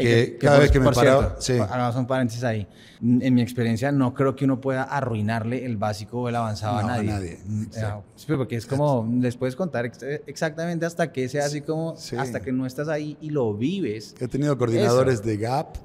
Eh, 0.00 0.32
Que, 0.32 0.38
cada 0.38 0.56
por- 0.56 0.62
vez 0.62 0.70
que 0.70 0.80
me 0.80 0.92
paraba, 0.92 1.36
cierto, 1.38 1.64
sí. 1.66 1.72
Hagamos 1.74 1.96
un 1.96 2.06
paréntesis 2.06 2.44
ahí. 2.44 2.66
En 3.00 3.34
mi 3.34 3.42
experiencia, 3.42 3.90
no 3.92 4.12
creo 4.14 4.34
que 4.36 4.44
uno 4.44 4.60
pueda 4.60 4.82
arruinarle 4.84 5.64
el 5.64 5.76
básico 5.76 6.20
o 6.22 6.28
el 6.28 6.36
avanzado 6.36 6.74
No, 6.74 6.78
a 6.80 6.82
a 6.82 6.96
nadie. 6.96 7.10
nadie, 7.10 7.38
Mm, 7.46 7.62
exacto. 7.64 8.04
eh, 8.06 8.12
sí, 8.16 8.26
porque 8.36 8.56
es 8.56 8.66
como, 8.66 9.08
les 9.20 9.36
puedes 9.36 9.54
contar 9.56 9.86
ex- 9.86 10.02
exactamente 10.26 10.84
hasta 10.86 11.12
que 11.12 11.28
sea 11.28 11.44
así 11.46 11.60
como, 11.60 11.96
Sí. 11.96 12.16
hasta 12.16 12.40
que 12.40 12.52
no 12.52 12.66
estás 12.66 12.88
ahí 12.88 13.16
y 13.20 13.30
lo 13.30 13.54
vives. 13.54 14.14
He 14.20 14.28
tenido 14.28 14.56
coordinadores 14.58 15.14
Eso. 15.14 15.22
de 15.24 15.36
Gap, 15.36 15.76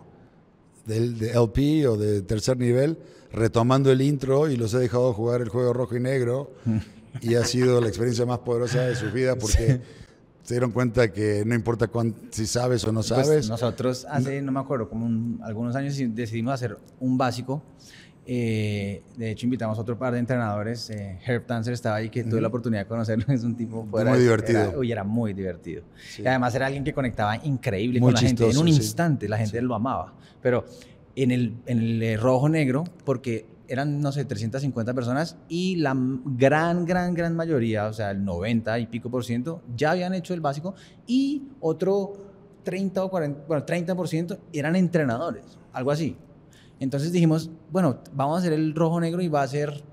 del, 0.86 1.18
de 1.18 1.32
LP 1.32 1.88
o 1.88 1.98
de 1.98 2.22
tercer 2.22 2.58
nivel, 2.58 2.98
retomando 3.32 3.92
el 3.92 4.02
intro 4.02 4.50
y 4.50 4.58
los 4.58 4.74
he 4.74 4.80
dejado 4.80 5.14
jugar 5.14 5.42
el 5.42 5.50
juego 5.50 5.74
rojo 5.74 5.96
y 5.96 6.00
negro. 6.00 6.52
y 7.22 7.36
ha 7.36 7.46
sido 7.46 7.80
la 7.80 7.88
experiencia 7.90 8.26
más 8.26 8.40
poderosa 8.40 8.82
de 8.82 8.96
su 8.96 9.12
vida 9.12 9.36
porque 9.36 9.82
se 10.44 10.54
dieron 10.56 10.72
cuenta 10.72 11.12
que 11.12 11.44
no 11.46 11.56
importa 11.56 11.88
cuán- 11.88 12.14
si 12.32 12.46
sabes 12.46 12.84
o 12.86 12.92
no 12.92 13.00
Pues 13.02 13.08
sabes. 13.08 13.50
nosotros 13.50 14.06
hace, 14.10 14.42
no 14.42 14.52
me 14.52 14.60
acuerdo, 14.60 14.90
como 14.90 15.06
un- 15.06 15.40
algunos 15.44 15.76
años 15.76 15.96
decidimos 16.14 16.54
hacer 16.54 16.78
un 17.00 17.18
básico. 17.18 17.64
Eh, 18.26 19.02
de 19.18 19.32
hecho, 19.32 19.46
invitamos 19.46 19.78
a 19.78 19.82
otro 19.82 19.98
par 19.98 20.14
de 20.14 20.20
entrenadores. 20.20 20.90
Eh, 20.90 21.20
Herb 21.26 21.46
Tanzer 21.46 21.74
estaba 21.74 21.98
ahí, 21.98 22.10
que 22.10 22.24
tuve 22.24 22.40
la 22.40 22.48
oportunidad 22.48 22.84
de 22.84 22.88
conocerlo. 22.88 23.26
Es 23.34 23.44
un 23.44 23.56
tipo 23.56 23.86
fuera 23.90 24.12
Muy 24.12 24.20
divertido. 24.20 24.60
Era, 24.62 24.78
uy, 24.78 24.92
era 24.92 25.04
muy 25.04 25.34
divertido. 25.34 25.84
Sí. 26.10 26.22
Y 26.24 26.28
además 26.28 26.56
era 26.56 26.68
alguien 26.68 26.84
que 26.86 26.94
conectaba 26.94 27.36
increíble 27.44 28.00
Muy 28.00 28.14
con 28.14 28.22
la 28.22 28.28
gente. 28.28 28.50
En 28.50 28.58
un 28.58 28.68
sí. 28.68 28.76
instante 28.76 29.28
la 29.28 29.38
gente 29.38 29.60
Sí. 29.60 29.66
lo 29.66 29.76
amaba. 29.76 30.14
Pero 30.42 30.66
en 31.16 31.32
el, 31.32 31.54
en 31.66 31.80
el 31.80 32.02
eh, 32.04 32.18
rojo-negro, 32.18 32.86
porque 33.04 33.46
eran, 33.68 34.02
no 34.02 34.12
sé, 34.12 34.26
350 34.26 34.94
personas 34.94 35.38
y 35.48 35.78
la 35.78 35.96
gran, 35.96 36.86
gran, 36.86 37.14
gran 37.14 37.36
mayoría, 37.36 37.88
o 37.88 37.94
sea, 37.94 38.12
el 38.12 38.24
90 38.24 38.80
y 38.80 38.88
pico 38.88 39.10
por 39.10 39.24
ciento, 39.24 39.62
ya 39.76 39.92
habían 39.92 40.14
hecho 40.14 40.34
el 40.34 40.42
básico 40.42 40.76
y 41.08 41.44
otro 41.62 42.14
30 42.64 43.04
o 43.04 43.10
40, 43.10 43.46
bueno, 43.48 43.66
30% 43.66 44.38
eran 44.54 44.76
entrenadores, 44.76 45.58
algo 45.72 45.92
así. 45.92 46.16
Entonces 46.80 47.12
dijimos, 47.12 47.50
bueno, 47.72 48.00
vamos 48.14 48.36
a 48.36 48.40
hacer 48.40 48.54
el 48.54 48.76
rojo-negro 48.76 49.22
y 49.22 49.28
va 49.28 49.44
a 49.44 49.48
ser 49.48 49.84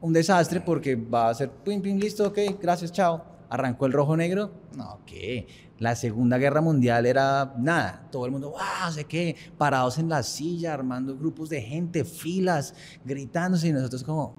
un 0.00 0.12
desastre 0.12 0.60
porque 0.60 0.96
va 0.96 1.30
a 1.30 1.34
ser, 1.34 1.50
pim, 1.50 1.80
pim, 1.80 1.98
listo, 1.98 2.28
ok, 2.28 2.38
gracias, 2.60 2.92
chao. 2.92 3.24
Arrancó 3.48 3.86
el 3.86 3.92
rojo-negro, 3.92 4.50
no, 4.76 5.00
¿qué? 5.06 5.46
La 5.78 5.96
Segunda 5.96 6.38
Guerra 6.38 6.60
Mundial 6.60 7.06
era 7.06 7.54
nada, 7.58 8.08
todo 8.12 8.26
el 8.26 8.32
mundo, 8.32 8.50
wow, 8.50 8.92
sé 8.92 9.04
qué, 9.04 9.36
parados 9.58 9.98
en 9.98 10.08
la 10.08 10.22
silla, 10.22 10.72
armando 10.74 11.16
grupos 11.16 11.48
de 11.48 11.60
gente, 11.60 12.04
filas, 12.04 12.74
gritándose 13.04 13.68
y 13.68 13.72
nosotros 13.72 14.02
como, 14.04 14.34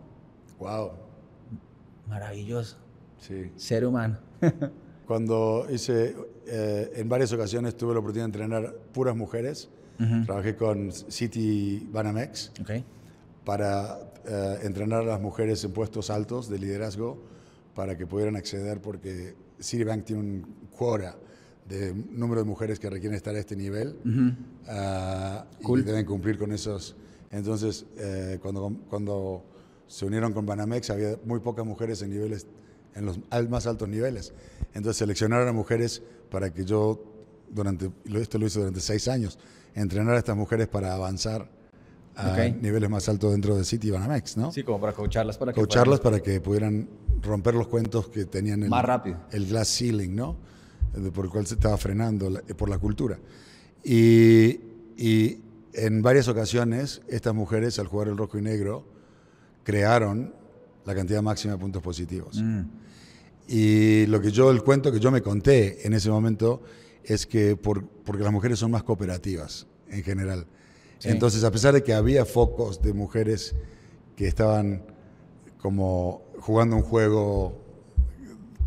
Wow. 0.60 0.92
maravilloso, 2.08 2.78
Sí. 3.20 3.52
ser 3.56 3.86
humano. 3.86 4.18
Cuando 5.08 5.68
hice, 5.70 6.16
eh, 6.48 6.92
en 6.96 7.10
varias 7.10 7.32
ocasiones 7.34 7.76
tuve 7.78 7.94
la 7.94 8.00
oportunidad 8.00 8.26
de 8.26 8.38
entrenar 8.44 8.76
puras 8.94 9.16
mujeres. 9.16 9.70
Trabajé 10.26 10.58
con 10.58 10.92
City 10.92 11.88
Banamex. 11.92 12.52
Para 13.46 14.00
eh, 14.26 14.60
entrenar 14.64 15.02
a 15.02 15.06
las 15.06 15.22
mujeres 15.22 15.64
en 15.64 15.72
puestos 15.72 16.10
altos 16.10 16.50
de 16.50 16.58
liderazgo 16.60 17.18
para 17.76 17.96
que 17.98 18.06
pudieran 18.08 18.36
acceder 18.36 18.82
porque 18.82 19.36
Citibank 19.66 20.06
tiene 20.06 20.22
un 20.22 20.46
quota 20.78 21.16
de 21.68 21.94
número 22.12 22.42
de 22.42 22.46
mujeres 22.48 22.80
que 22.80 22.90
requieren 22.90 23.16
estar 23.16 23.36
a 23.36 23.40
este 23.40 23.56
nivel 23.56 23.98
Ujú. 24.06 24.36
ah, 24.68 25.46
Cool. 25.64 25.80
y 25.80 25.84
deben 25.84 26.06
cumplir 26.06 26.38
con 26.38 26.52
esos. 26.52 26.96
Entonces, 27.32 27.86
eh, 27.98 28.38
cuando, 28.42 28.72
cuando 28.90 29.44
se 29.88 30.06
unieron 30.06 30.32
con 30.34 30.46
Banamex 30.46 30.90
había 30.92 31.18
muy 31.26 31.40
pocas 31.40 31.66
mujeres 31.66 32.02
en 32.02 32.12
niveles 32.12 32.46
en 32.96 33.06
los 33.06 33.20
más 33.50 33.68
altos 33.68 33.90
niveles. 33.90 34.34
Entonces 34.74 34.98
seleccionaron 34.98 35.48
a 35.48 35.52
mujeres 35.52 36.02
para 36.30 36.54
que 36.54 36.64
yo 36.64 37.04
durante 37.50 37.92
esto 38.14 38.38
lo 38.38 38.46
hice 38.46 38.60
durante 38.60 38.80
seis 38.80 39.08
años 39.08 39.38
entrenar 39.74 40.16
a 40.16 40.20
estas 40.20 40.38
mujeres 40.38 40.68
para 40.68 40.94
avanzar 40.94 41.50
a 42.16 42.32
Ok. 42.32 42.62
niveles 42.62 42.90
más 42.90 43.10
altos 43.10 43.32
dentro 43.34 43.58
de 43.58 43.66
City 43.66 43.90
y 43.90 43.92
Banamex, 43.92 44.38
¿no? 44.38 44.52
Sí, 44.52 44.64
como 44.64 44.80
para 44.80 44.94
coacharlas 44.94 45.38
para 45.38 45.52
que 45.52 45.60
Coacharlas 45.60 46.00
para 46.00 46.20
que 46.22 46.40
pudieran 46.40 46.88
romper 47.22 47.56
los 47.56 47.68
cuentos 47.68 48.08
que 48.10 48.26
tenían 48.26 48.64
el, 48.64 48.70
Más 48.70 48.84
rápido. 48.86 49.18
el 49.32 49.46
glass 49.48 49.78
ceiling, 49.78 50.16
¿no? 50.16 50.38
Por 51.14 51.26
el 51.26 51.32
cual 51.32 51.46
se 51.48 51.56
estaba 51.56 51.78
frenando 51.78 52.30
la- 52.30 52.42
por 52.42 52.70
la 52.70 52.78
cultura. 52.78 53.20
Y, 53.84 54.60
y 54.98 55.42
en 55.74 56.02
varias 56.02 56.28
ocasiones, 56.28 57.02
estas 57.08 57.34
mujeres, 57.36 57.78
al 57.80 57.88
jugar 57.88 58.08
el 58.08 58.18
rojo 58.18 58.38
y 58.38 58.42
negro, 58.42 58.86
crearon 59.64 60.34
la 60.86 60.96
cantidad 60.96 61.22
máxima 61.22 61.54
de 61.54 61.60
puntos 61.60 61.82
positivos. 61.82 62.42
Mm. 62.42 62.62
Y 63.48 64.06
lo 64.08 64.22
que 64.22 64.32
yo, 64.32 64.50
el 64.52 64.64
cuento 64.64 64.92
que 64.92 65.00
yo 65.00 65.12
me 65.12 65.22
conté 65.22 65.86
en 65.86 65.94
ese 65.94 66.10
momento 66.10 66.62
es 67.04 67.26
que 67.28 67.56
por, 67.56 67.86
porque 67.88 68.24
las 68.24 68.32
mujeres 68.32 68.58
son 68.60 68.72
más 68.72 68.84
cooperativas 68.84 69.68
en 69.90 70.04
general. 70.04 70.48
Sí. 70.98 71.10
Entonces, 71.10 71.44
a 71.44 71.52
pesar 71.52 71.74
de 71.74 71.84
que 71.84 71.94
había 71.94 72.26
focos 72.26 72.82
de 72.82 72.94
mujeres 72.94 73.54
que 74.16 74.28
estaban 74.28 74.84
como 75.60 76.24
jugando 76.46 76.76
un 76.76 76.84
juego 76.84 77.58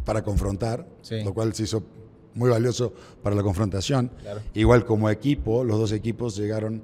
para 0.05 0.23
confrontar, 0.23 0.87
Sí. 1.03 1.23
lo 1.23 1.33
cual 1.35 1.55
se 1.55 1.64
hizo 1.64 1.83
muy 2.35 2.51
valioso 2.51 2.93
para 3.23 3.37
la 3.37 3.43
confrontación. 3.43 4.11
Claro. 4.21 4.41
Igual 4.55 4.85
como 4.85 5.11
equipo, 5.11 5.64
los 5.64 5.79
dos 5.79 5.93
equipos 5.93 6.37
llegaron 6.37 6.83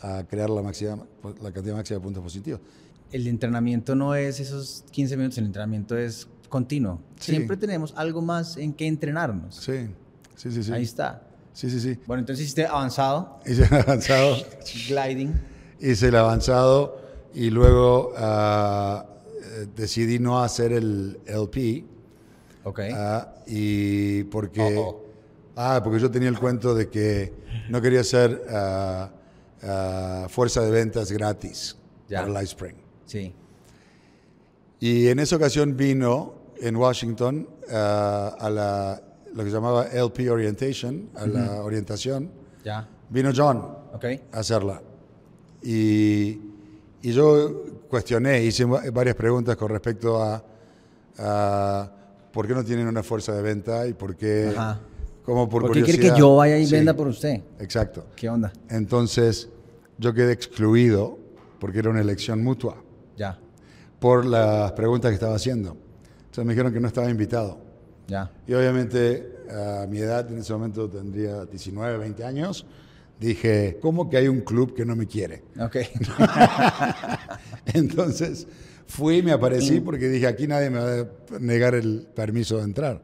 a 0.00 0.24
crear 0.24 0.50
la, 0.50 0.62
máxima, 0.62 1.06
la 1.42 1.52
cantidad 1.52 1.76
máxima 1.76 1.98
de 1.98 2.02
puntos 2.02 2.22
positivos. 2.22 2.60
El 3.12 3.26
entrenamiento 3.26 3.94
no 3.94 4.14
es 4.14 4.40
esos 4.40 4.84
15 4.90 5.16
minutos, 5.16 5.38
el 5.38 5.44
entrenamiento 5.46 5.96
es 5.96 6.26
continuo. 6.48 6.98
Sí. 7.20 7.32
Siempre 7.32 7.56
tenemos 7.56 7.92
algo 7.96 8.22
más 8.22 8.56
en 8.56 8.72
que 8.72 8.86
entrenarnos. 8.86 9.56
Sí, 9.56 9.88
sí, 10.36 10.50
sí. 10.50 10.62
sí. 10.64 10.72
Ahí 10.72 10.82
está. 10.82 11.22
Sí, 11.52 11.68
sí, 11.70 11.78
sí. 11.80 11.98
Bueno, 12.06 12.20
entonces 12.20 12.44
hiciste 12.44 12.66
avanzado, 12.66 13.38
Hice 13.46 13.64
el 13.66 13.74
avanzado, 13.74 14.36
gliding. 14.88 15.34
hice 15.80 16.08
el 16.08 16.16
avanzado 16.16 16.96
y 17.34 17.50
luego 17.50 18.12
ah, 18.16 19.04
eh, 19.52 19.66
decidí 19.76 20.18
no 20.18 20.42
hacer 20.42 20.72
el 20.72 21.20
LP. 21.26 21.84
Ok. 22.64 22.80
ah, 22.94 23.34
y 23.46 24.24
porque, 24.24 24.76
Oh, 24.78 25.02
ah, 25.56 25.80
porque 25.82 25.98
yo 26.00 26.10
tenía 26.10 26.28
el 26.28 26.38
cuento 26.38 26.74
de 26.74 26.88
que 26.88 27.32
no 27.68 27.80
quería 27.82 28.00
hacer 28.00 28.42
ah, 28.50 29.10
ah, 29.62 30.26
fuerza 30.28 30.60
de 30.62 30.70
ventas 30.70 31.10
gratis 31.12 31.76
Ya. 32.08 32.24
para 32.24 32.40
Spring. 32.42 32.76
Sí. 33.04 33.34
Y 34.80 35.08
en 35.08 35.18
esa 35.18 35.36
ocasión 35.36 35.76
vino 35.76 36.34
en 36.60 36.76
Washington 36.76 37.48
ah, 37.70 38.36
a 38.38 38.50
la, 38.50 39.02
lo 39.34 39.44
que 39.44 39.50
se 39.50 39.54
llamaba 39.56 39.86
LP 39.86 40.30
Orientation, 40.30 41.10
a 41.14 41.26
la 41.26 41.62
orientación. 41.62 42.30
Ya. 42.64 42.88
Vino 43.10 43.30
John 43.34 43.58
Ok. 43.94 44.04
a 44.32 44.38
hacerla. 44.38 44.80
Y, 45.62 46.38
y 47.02 47.12
yo 47.12 47.64
cuestioné, 47.92 48.42
hice 48.42 48.64
va- 48.64 48.82
varias 48.90 49.14
preguntas 49.14 49.54
con 49.54 49.68
respecto 49.68 50.22
a, 50.22 50.42
a 51.18 51.90
por 52.32 52.46
qué 52.46 52.54
no 52.54 52.64
tienen 52.64 52.86
una 52.88 53.02
fuerza 53.02 53.34
de 53.34 53.42
venta 53.42 53.86
y 53.86 53.92
por 53.92 54.16
qué, 54.16 54.48
Ajá. 54.56 54.80
como 55.26 55.46
por 55.46 55.62
¿Por 55.62 55.72
qué 55.72 55.82
quiere 55.82 55.98
que 56.00 56.18
yo 56.18 56.36
vaya 56.36 56.56
y 56.56 56.64
Sí, 56.66 56.72
venda 56.72 56.94
por 56.96 57.06
usted? 57.08 57.42
Exacto. 57.60 58.06
¿Qué 58.16 58.30
onda? 58.30 58.50
Entonces 58.70 59.50
yo 59.98 60.14
quedé 60.14 60.32
excluido 60.32 61.18
porque 61.60 61.80
era 61.80 61.90
una 61.90 62.00
elección 62.00 62.42
mutua 62.42 62.76
Ya. 63.18 63.38
por 64.00 64.24
las 64.24 64.72
preguntas 64.72 65.10
que 65.10 65.14
estaba 65.16 65.34
haciendo. 65.36 65.76
Entonces 66.20 66.44
me 66.46 66.54
dijeron 66.54 66.72
que 66.72 66.80
no 66.80 66.88
estaba 66.88 67.10
invitado. 67.10 67.58
Ya. 68.08 68.30
Y 68.46 68.54
obviamente 68.54 69.44
a 69.50 69.86
mi 69.86 69.98
edad 69.98 70.26
en 70.32 70.38
ese 70.38 70.52
momento 70.54 70.88
tendría 70.88 71.44
19, 71.44 71.98
20 71.98 72.24
años. 72.24 72.64
Dije, 73.22 73.78
¿cómo 73.80 74.10
que 74.10 74.16
hay 74.16 74.26
un 74.28 74.40
club 74.40 74.74
que 74.74 74.84
no 74.84 74.96
me 74.96 75.06
quiere? 75.06 75.44
Ok. 75.60 75.76
Entonces 77.74 78.46
fui 78.86 79.18
y 79.18 79.22
me 79.22 79.32
aparecí 79.32 79.80
porque 79.80 80.08
dije, 80.08 80.26
aquí 80.26 80.46
nadie 80.46 80.70
me 80.70 80.78
va 80.78 81.00
a 81.00 81.06
negar 81.38 81.74
el 81.74 82.06
permiso 82.14 82.58
de 82.58 82.64
entrar. 82.64 83.00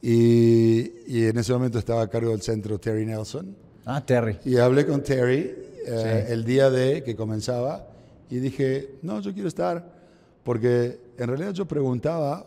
Y, 0.00 0.92
y 1.06 1.24
en 1.26 1.36
ese 1.38 1.52
momento 1.52 1.78
estaba 1.78 2.02
a 2.02 2.08
cargo 2.08 2.30
del 2.30 2.40
centro 2.42 2.78
Terry 2.78 3.04
Nelson. 3.04 3.54
Ah, 3.84 4.04
Terry. 4.04 4.38
Y 4.44 4.56
hablé 4.56 4.86
con 4.86 5.02
Terry 5.02 5.54
eh, 5.86 6.26
el 6.30 6.44
día 6.44 6.70
de 6.70 7.02
que 7.02 7.14
comenzaba 7.16 7.86
y 8.30 8.36
dije, 8.38 8.96
no, 9.02 9.20
yo 9.20 9.32
quiero 9.32 9.48
estar, 9.48 9.84
porque 10.44 10.98
en 11.18 11.28
realidad 11.28 11.52
yo 11.52 11.66
preguntaba, 11.66 12.46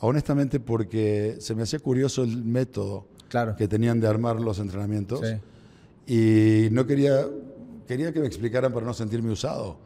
honestamente, 0.00 0.60
porque 0.60 1.36
se 1.40 1.54
me 1.54 1.62
hacía 1.62 1.78
curioso 1.78 2.22
el 2.24 2.42
método 2.44 3.06
Claro. 3.28 3.56
que 3.56 3.66
tenían 3.66 3.98
de 4.00 4.06
armar 4.06 4.38
los 4.40 4.58
entrenamientos 4.60 5.20
Sí. 5.20 5.34
Y 6.06 6.68
no 6.70 6.86
quería, 6.86 7.26
quería 7.86 8.12
que 8.12 8.20
me 8.20 8.26
explicaran 8.26 8.72
para 8.72 8.86
no 8.86 8.94
sentirme 8.94 9.30
usado, 9.30 9.78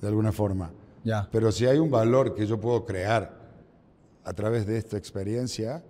de 0.00 0.08
alguna 0.08 0.32
forma. 0.32 0.72
Ya. 1.04 1.28
Pero 1.30 1.52
si 1.52 1.66
hay 1.66 1.78
un 1.78 1.90
valor 1.90 2.34
que 2.34 2.46
yo 2.46 2.60
puedo 2.60 2.84
crear 2.84 3.36
a 4.24 4.32
través 4.32 4.66
de 4.66 4.76
esta 4.76 4.96
experiencia 4.96 5.84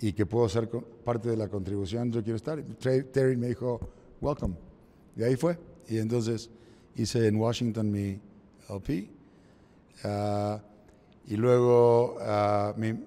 y 0.00 0.12
que 0.12 0.26
puedo 0.26 0.48
ser 0.48 0.68
parte 0.68 1.30
de 1.30 1.36
la 1.36 1.48
contribución, 1.48 2.12
yo 2.12 2.22
quiero 2.22 2.36
estar. 2.36 2.62
Terry 2.62 3.36
me 3.36 3.48
dijo, 3.48 3.80
welcome. 4.20 4.54
Y 5.16 5.22
ahí 5.22 5.36
fue. 5.36 5.58
Y 5.88 5.98
entonces 5.98 6.50
hice 6.94 7.26
en 7.26 7.36
Washington 7.36 7.90
mi 7.90 8.20
LP. 8.68 9.08
ah, 10.04 10.60
y 11.26 11.36
luego 11.36 12.16
ah, 12.20 12.72
me 12.76 12.98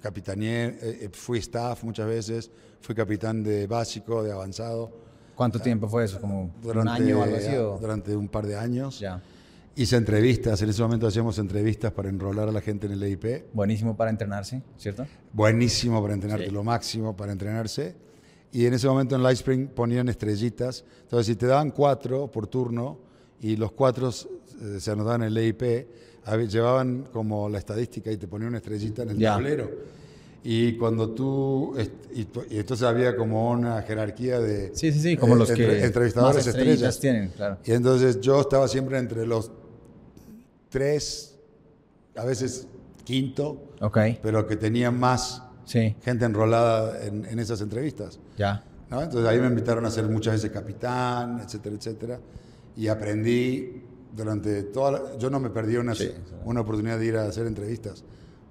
capitaneé, 0.00 0.66
eh, 0.66 0.98
eh, 1.02 1.10
fui 1.12 1.38
staff 1.38 1.82
muchas 1.84 2.06
veces, 2.06 2.50
fui 2.80 2.94
capitán 2.94 3.42
de 3.42 3.66
básico, 3.66 4.22
de 4.22 4.32
avanzado. 4.32 4.90
¿Cuánto 5.40 5.58
tiempo 5.58 5.88
fue 5.88 6.04
eso? 6.04 6.20
¿Como 6.20 6.42
un 6.42 6.52
Durante, 6.60 7.02
año 7.02 7.18
o 7.20 7.22
algo 7.22 7.36
así? 7.36 7.56
o- 7.56 7.78
durante 7.80 8.14
un 8.14 8.28
par 8.28 8.46
de 8.46 8.58
años. 8.58 9.00
Ya. 9.00 9.22
Hice 9.74 9.96
entrevistas, 9.96 10.60
en 10.60 10.68
ese 10.68 10.82
momento 10.82 11.06
hacíamos 11.06 11.38
entrevistas 11.38 11.90
para 11.92 12.10
enrolar 12.10 12.50
a 12.50 12.52
la 12.52 12.60
gente 12.60 12.84
en 12.86 12.92
el 12.92 13.02
EIP. 13.02 13.46
Buenísimo 13.54 13.96
para 13.96 14.10
entrenarse, 14.10 14.60
¿cierto? 14.76 15.06
Buenísimo 15.32 16.02
para 16.02 16.12
entrenarte, 16.12 16.44
Sí. 16.48 16.50
lo 16.50 16.62
máximo 16.62 17.16
para 17.16 17.32
entrenarse. 17.32 17.94
Y 18.52 18.66
en 18.66 18.74
ese 18.74 18.86
momento 18.86 19.16
en 19.16 19.22
Lightspring 19.22 19.68
ponían 19.68 20.10
estrellitas. 20.10 20.84
Entonces, 21.04 21.28
si 21.28 21.36
te 21.36 21.46
daban 21.46 21.70
cuatro 21.70 22.30
por 22.30 22.46
turno 22.46 22.98
y 23.40 23.56
los 23.56 23.72
cuatro 23.72 24.10
eh, 24.10 24.78
se 24.78 24.90
anotaban 24.90 25.22
en 25.22 25.28
el 25.28 25.38
EIP, 25.38 25.86
llevaban 26.50 27.06
como 27.14 27.48
la 27.48 27.56
estadística 27.56 28.12
y 28.12 28.18
te 28.18 28.28
ponían 28.28 28.48
una 28.48 28.58
estrellita 28.58 29.04
en 29.04 29.08
el 29.10 29.16
Ya. 29.16 29.32
tablero. 29.36 29.70
Y 30.42 30.76
cuando 30.78 31.10
tú. 31.10 31.74
Y, 32.14 32.26
entonces 32.58 32.86
había 32.86 33.14
como 33.16 33.50
una 33.50 33.82
jerarquía 33.82 34.40
de. 34.40 34.70
Sí, 34.74 34.90
sí, 34.92 35.00
sí, 35.00 35.16
como 35.16 35.34
eh, 35.34 35.38
los 35.38 35.50
entre- 35.50 35.66
que 35.78 35.84
entrevistadores 35.84 36.46
más 36.46 36.46
estrellas. 36.56 36.98
tienen, 36.98 37.28
claro. 37.30 37.58
Y 37.64 37.72
entonces 37.72 38.20
yo 38.20 38.40
estaba 38.40 38.66
siempre 38.68 38.98
entre 38.98 39.26
los 39.26 39.50
tres, 40.68 41.36
a 42.16 42.24
veces 42.24 42.66
quinto, 43.04 43.60
Ok, 43.80 43.98
pero 44.22 44.46
que 44.46 44.56
tenía 44.56 44.90
más 44.90 45.42
sí, 45.64 45.96
gente 46.02 46.24
enrolada 46.24 47.04
en, 47.04 47.24
en 47.26 47.38
esas 47.38 47.60
entrevistas. 47.60 48.18
ya. 48.36 48.64
¿no? 48.90 49.02
Entonces 49.02 49.28
ahí 49.30 49.38
me 49.38 49.46
invitaron 49.46 49.86
a 49.86 49.90
ser 49.90 50.08
muchas 50.08 50.34
veces 50.34 50.50
capitán, 50.50 51.40
etcétera, 51.44 51.76
etcétera. 51.76 52.20
Y 52.76 52.88
aprendí 52.88 53.82
durante 54.16 54.64
toda 54.64 54.90
la- 54.92 55.16
Yo 55.18 55.30
no 55.30 55.38
me 55.38 55.50
perdí 55.50 55.76
una, 55.76 55.94
Sí. 55.94 56.10
una 56.44 56.62
oportunidad 56.62 56.98
de 56.98 57.06
ir 57.06 57.16
a 57.16 57.24
hacer 57.26 57.46
entrevistas, 57.46 58.02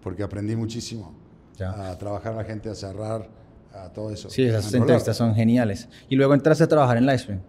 porque 0.02 0.24
aprendí 0.24 0.56
muchísimo. 0.56 1.14
Ya. 1.60 1.90
A 1.92 1.98
trabajar 1.98 2.34
a 2.34 2.38
la 2.38 2.44
gente, 2.46 2.70
a 2.70 2.76
cerrar, 2.76 3.28
a 3.74 3.90
todo 3.90 4.12
eso. 4.12 4.30
Sí, 4.30 4.44
esas 4.44 4.66
enrolar. 4.68 4.82
entrevistas 4.84 5.18
son 5.18 5.36
geniales. 5.36 5.90
Y 6.10 6.16
luego 6.16 6.34
entraste 6.34 6.64
a 6.64 6.68
trabajar 6.68 6.98
en 6.98 7.06
Livestream. 7.06 7.42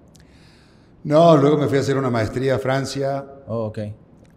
No, 1.04 1.36
luego 1.36 1.56
me 1.56 1.66
fui 1.68 1.78
a 1.78 1.80
hacer 1.80 1.96
una 1.96 2.10
maestría 2.10 2.56
a 2.56 2.58
Francia, 2.58 3.24
Oh, 3.46 3.66
ok. 3.66 3.78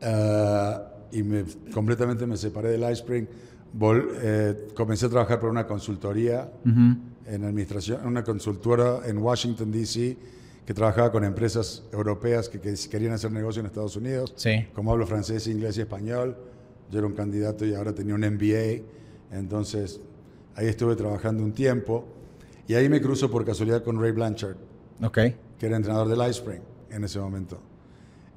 Ah, 0.01 0.83
y 1.11 1.23
me, 1.23 1.43
completamente 1.73 2.25
me 2.25 2.37
separé 2.37 2.69
del 2.69 2.89
iSpring. 2.91 3.27
Vol- 3.77 4.09
eh, 4.21 4.67
comencé 4.75 5.07
a 5.07 5.09
trabajar 5.09 5.39
por 5.39 5.49
una 5.49 5.65
consultoría 5.65 6.49
Ujú. 6.65 6.95
en 7.27 7.43
administración, 7.43 8.05
una 8.05 8.23
consultora 8.23 8.99
en 9.05 9.17
Washington, 9.17 9.71
D.C., 9.71 10.17
que 10.65 10.73
trabajaba 10.73 11.11
con 11.11 11.23
empresas 11.25 11.83
europeas 11.91 12.47
que, 12.47 12.59
que 12.59 12.73
querían 12.89 13.13
hacer 13.13 13.31
negocio 13.31 13.59
en 13.59 13.65
Estados 13.65 13.95
Unidos. 13.97 14.33
Sí. 14.37 14.67
Como 14.73 14.91
hablo 14.91 15.05
francés, 15.05 15.45
inglés 15.47 15.77
y 15.77 15.81
español, 15.81 16.37
yo 16.89 16.99
era 16.99 17.07
un 17.07 17.13
candidato 17.13 17.65
y 17.65 17.73
ahora 17.73 17.93
tenía 17.93 18.15
un 18.15 18.21
MBA. 18.21 18.81
Entonces, 19.33 19.99
ahí 20.55 20.67
estuve 20.67 20.95
trabajando 20.95 21.43
un 21.43 21.53
tiempo. 21.53 22.05
Y 22.67 22.75
ahí 22.75 22.87
me 22.87 23.01
cruzo 23.01 23.29
por 23.29 23.43
casualidad 23.45 23.83
con 23.83 23.99
Ray 24.01 24.11
Blanchard 24.11 24.55
que 25.59 25.65
era 25.65 25.75
entrenador 25.75 26.07
del 26.07 26.29
iSpring 26.29 26.61
en 26.91 27.03
ese 27.03 27.19
momento. 27.19 27.59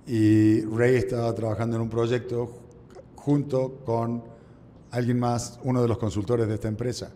Y 0.06 0.62
Ray 0.62 0.96
estaba 0.96 1.32
trabajando 1.34 1.76
en 1.76 1.82
un 1.82 1.88
proyecto 1.90 2.46
ju- 2.46 2.50
junto 3.14 3.80
con 3.84 4.22
alguien 4.90 5.18
más, 5.18 5.58
uno 5.64 5.82
de 5.82 5.88
los 5.88 5.98
consultores 5.98 6.48
de 6.48 6.54
esta 6.54 6.68
empresa, 6.68 7.12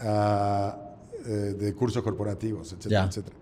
ah, 0.00 0.76
eh, 1.26 1.30
de 1.58 1.74
cursos 1.74 2.02
corporativos, 2.02 2.72
etcétera, 2.72 3.04
etcétera. 3.06 3.36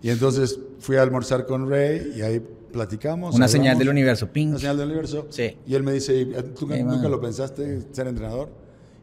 Y 0.00 0.10
entonces 0.10 0.58
fui 0.78 0.96
a 0.96 1.02
almorzar 1.02 1.44
con 1.44 1.68
Ray 1.68 2.12
y 2.16 2.22
ahí 2.22 2.40
platicamos. 2.72 3.34
Una 3.34 3.48
señal 3.48 3.76
del 3.78 3.88
universo. 3.88 4.28
Ping. 4.32 4.48
Una 4.50 4.58
señal 4.58 4.76
del 4.76 4.86
universo. 4.88 5.26
Sí. 5.30 5.56
Y 5.66 5.74
él 5.74 5.82
me 5.82 5.92
dice, 5.92 6.16
"¿Y 6.20 6.26
¿tú 6.54 6.68
Hey, 6.70 6.84
nunca 6.84 7.02
man. 7.02 7.10
lo 7.10 7.20
pensaste 7.20 7.82
ser 7.92 8.06
entrenador? 8.06 8.48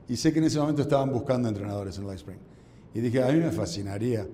Y 0.07 0.17
sé 0.17 0.31
que 0.31 0.39
en 0.39 0.45
ese 0.45 0.59
momento 0.59 0.81
estaban 0.81 1.11
buscando 1.11 1.47
entrenadores 1.47 1.97
en 1.97 2.07
Lightspring. 2.07 2.39
Y 2.93 2.99
dije, 2.99 3.21
a 3.23 3.27
mí 3.27 3.39
me 3.39 3.51
fascinaría, 3.51 4.27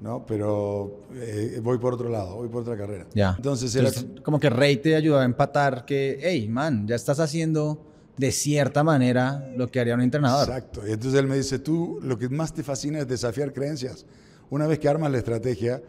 ¿no? 0.00 0.24
Pero 0.26 1.04
eh, 1.14 1.60
voy 1.62 1.78
por 1.78 1.94
otro 1.94 2.08
lado, 2.08 2.36
voy 2.36 2.48
por 2.48 2.62
otra 2.62 2.76
carrera. 2.76 3.06
Ya. 3.14 3.34
Entonces 3.36 3.74
era... 3.74 3.88
Entonces, 3.88 4.20
como 4.22 4.40
que 4.40 4.50
Rey 4.50 4.78
te 4.78 4.96
ayudó 4.96 5.18
a 5.18 5.24
empatar 5.24 5.84
que, 5.84 6.18
hey, 6.22 6.48
man, 6.48 6.86
ya 6.88 6.96
estás 6.96 7.20
haciendo 7.20 7.84
de 8.16 8.32
cierta 8.32 8.82
manera 8.82 9.50
lo 9.56 9.70
que 9.70 9.80
haría 9.80 9.94
un 9.94 10.02
entrenador. 10.02 10.48
Exacto. 10.48 10.86
Y 10.86 10.92
entonces 10.92 11.18
él 11.20 11.26
me 11.26 11.36
dice, 11.36 11.58
tú 11.58 12.00
lo 12.02 12.18
que 12.18 12.28
más 12.28 12.52
te 12.52 12.62
fascina 12.62 12.98
es 12.98 13.08
desafiar 13.08 13.52
creencias. 13.52 14.04
Una 14.50 14.66
vez 14.66 14.78
que 14.78 14.88
armas 14.88 15.12
la 15.12 15.18
estrategia, 15.18 15.82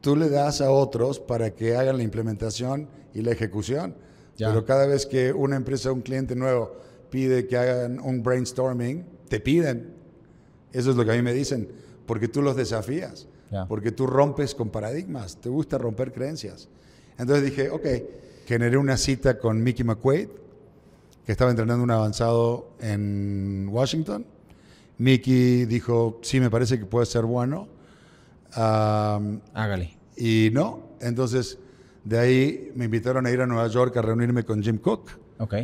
tú 0.00 0.14
le 0.14 0.28
das 0.28 0.60
a 0.60 0.70
otros 0.70 1.18
para 1.18 1.54
que 1.54 1.76
hagan 1.76 1.96
la 1.96 2.02
implementación 2.02 2.88
y 3.14 3.22
la 3.22 3.32
ejecución. 3.32 3.94
Ya. 4.36 4.48
Pero 4.48 4.64
cada 4.64 4.86
vez 4.86 5.06
que 5.06 5.32
una 5.32 5.56
empresa, 5.56 5.90
un 5.90 6.02
cliente 6.02 6.36
nuevo 6.36 6.76
pide 7.10 7.46
que 7.46 7.56
hagan 7.56 8.00
un 8.00 8.22
brainstorming, 8.22 9.04
te 9.28 9.40
piden. 9.40 9.94
Eso 10.72 10.90
es 10.90 10.96
lo 10.96 11.04
que 11.04 11.12
a 11.12 11.14
mí 11.14 11.22
me 11.22 11.32
dicen, 11.32 11.68
porque 12.06 12.28
tú 12.28 12.42
los 12.42 12.56
desafías, 12.56 13.26
porque 13.68 13.92
tú 13.92 14.06
rompes 14.06 14.54
con 14.54 14.68
paradigmas, 14.70 15.36
te 15.40 15.48
gusta 15.48 15.78
romper 15.78 16.12
creencias. 16.12 16.68
Entonces 17.18 17.44
dije, 17.44 17.70
ok, 17.70 17.86
generé 18.46 18.76
una 18.76 18.96
cita 18.96 19.38
con 19.38 19.62
Mickey 19.62 19.84
McQuaid, 19.84 20.28
que 21.24 21.32
estaba 21.32 21.50
entrenando 21.50 21.82
un 21.82 21.90
avanzado 21.90 22.70
en 22.80 23.68
Washington. 23.70 24.24
Mickey 24.98 25.64
dijo, 25.64 26.20
sí, 26.22 26.40
me 26.40 26.50
parece 26.50 26.78
que 26.78 26.86
puede 26.86 27.06
ser 27.06 27.24
bueno. 27.24 27.68
Am, 28.52 29.40
Hágale. 29.54 29.96
y 30.16 30.50
no, 30.52 30.90
entonces 31.00 31.58
de 32.04 32.18
ahí 32.18 32.72
me 32.76 32.84
invitaron 32.84 33.26
a 33.26 33.30
ir 33.30 33.40
a 33.40 33.46
Nueva 33.46 33.66
York 33.68 33.96
a 33.96 34.02
reunirme 34.02 34.44
con 34.44 34.62
Jim 34.62 34.78
Cook. 34.78 35.10
Ok. 35.38 35.54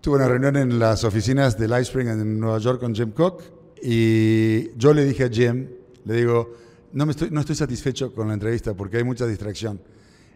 Tuve 0.00 0.16
una 0.16 0.28
reunión 0.28 0.56
en 0.56 0.78
las 0.78 1.04
oficinas 1.04 1.58
de 1.58 1.68
Lightspring 1.68 2.08
en 2.08 2.38
Nueva 2.40 2.58
York 2.58 2.80
con 2.80 2.94
Jim 2.94 3.10
Cook 3.10 3.42
y 3.82 4.70
yo 4.76 4.92
le 4.94 5.04
dije 5.04 5.24
a 5.24 5.28
Jim, 5.28 5.66
le 6.04 6.14
digo, 6.14 6.52
no, 6.92 7.04
me 7.04 7.12
estoy, 7.12 7.30
no 7.30 7.40
estoy 7.40 7.56
satisfecho 7.56 8.12
con 8.14 8.28
la 8.28 8.34
entrevista 8.34 8.74
porque 8.74 8.98
hay 8.98 9.04
mucha 9.04 9.26
distracción. 9.26 9.80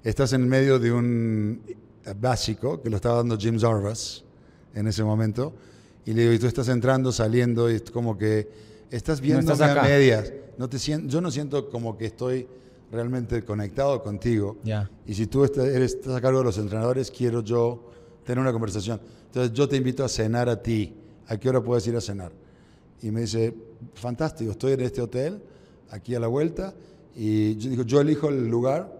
Estás 0.02 0.32
en 0.32 0.48
medio 0.48 0.78
de 0.78 0.92
un 0.92 1.62
básico 2.20 2.82
que 2.82 2.90
lo 2.90 2.96
estaba 2.96 3.16
dando 3.18 3.38
Jim 3.38 3.58
Zarvas 3.58 4.24
en 4.74 4.88
ese 4.88 5.04
momento 5.04 5.52
y 6.04 6.12
le 6.12 6.22
digo, 6.22 6.32
y 6.34 6.38
tú 6.40 6.46
estás 6.48 6.68
entrando, 6.68 7.12
saliendo 7.12 7.70
y 7.70 7.76
es 7.76 7.82
como 7.90 8.18
que 8.18 8.48
estás 8.90 9.20
viendo 9.20 9.52
estás 9.52 9.60
a 9.60 9.74
medias. 9.84 10.32
No 10.58 10.68
te 10.68 10.78
yo 10.78 11.20
no 11.20 11.30
siento 11.30 11.70
como 11.70 11.96
que 11.96 12.06
estoy 12.06 12.46
realmente 12.90 13.42
conectado 13.44 14.02
contigo. 14.02 14.58
Ya. 14.64 14.90
Y 15.06 15.14
si 15.14 15.26
tú 15.28 15.44
estás, 15.44 15.66
eres- 15.66 15.94
estás 15.94 16.16
a 16.16 16.20
cargo 16.20 16.40
de 16.40 16.44
los 16.46 16.58
entrenadores, 16.58 17.10
quiero 17.10 17.42
yo 17.42 17.91
tener 18.24 18.38
una 18.40 18.52
conversación. 18.52 19.00
Entonces 19.26 19.52
yo 19.52 19.68
te 19.68 19.76
invito 19.76 20.04
a 20.04 20.08
cenar 20.08 20.48
a 20.48 20.60
ti. 20.62 20.94
¿A 21.28 21.36
qué 21.36 21.48
hora 21.48 21.62
puedes 21.62 21.86
ir 21.86 21.96
a 21.96 22.00
cenar? 22.00 22.32
Y 23.00 23.10
me 23.10 23.22
dice, 23.22 23.54
fantástico, 23.94 24.50
estoy 24.52 24.72
en 24.72 24.80
este 24.82 25.00
hotel, 25.00 25.42
aquí 25.90 26.14
a 26.14 26.20
la 26.20 26.26
vuelta. 26.28 26.74
Y 27.16 27.56
yo 27.56 27.70
digo, 27.70 27.82
yo 27.84 28.00
elijo 28.00 28.28
el 28.28 28.48
lugar 28.48 28.92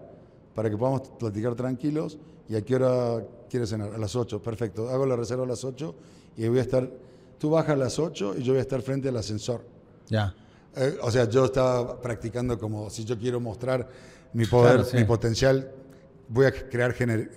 para 0.55 0.69
que 0.69 0.77
podamos 0.77 1.01
platicar 1.19 1.55
tranquilos. 1.55 2.17
¿Y 2.49 2.55
a 2.55 2.61
qué 2.61 2.75
hora 2.75 3.25
quieres 3.49 3.69
cenar? 3.69 3.93
A 3.93 3.97
las 3.97 4.15
8, 4.15 4.41
perfecto. 4.41 4.89
Hago 4.89 5.05
la 5.05 5.15
reserva 5.15 5.43
a 5.43 5.47
las 5.47 5.63
8 5.63 5.95
y 6.37 6.47
voy 6.47 6.59
a 6.59 6.61
estar, 6.61 6.89
tú 7.37 7.51
bajas 7.51 7.71
a 7.71 7.75
las 7.77 7.99
8 7.99 8.35
y 8.37 8.43
yo 8.43 8.53
voy 8.53 8.59
a 8.59 8.61
estar 8.61 8.81
frente 8.81 9.09
al 9.09 9.17
ascensor. 9.17 9.61
Ya. 10.09 10.35
Eh, 10.75 10.97
o 11.01 11.11
sea, 11.11 11.29
yo 11.29 11.45
estaba 11.45 12.01
practicando 12.01 12.57
como 12.59 12.89
si 12.89 13.05
yo 13.05 13.17
quiero 13.17 13.39
mostrar 13.39 13.87
mi 14.33 14.45
poder, 14.45 14.73
Claro, 14.77 14.89
sí. 14.89 14.97
mi 14.97 15.03
potencial, 15.05 15.71
voy 16.27 16.47
a 16.47 16.51
crear 16.51 16.93
gener- 16.93 17.29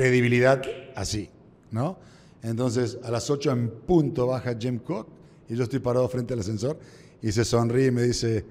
credibilidad 0.00 0.60
así, 0.94 1.30
¿no? 1.70 1.96
Entonces, 2.42 2.98
a 3.02 3.10
las 3.10 3.30
8 3.30 3.50
en 3.50 3.70
punto 3.70 4.26
baja 4.26 4.54
Jim 4.58 4.78
Cook 4.78 5.06
y 5.48 5.56
yo 5.56 5.64
estoy 5.64 5.78
parado 5.78 6.06
frente 6.10 6.34
al 6.34 6.40
ascensor 6.40 6.78
y 7.22 7.32
se 7.32 7.44
sonríe 7.46 7.86
y 7.86 7.90
me 7.90 8.02
dice, 8.02 8.44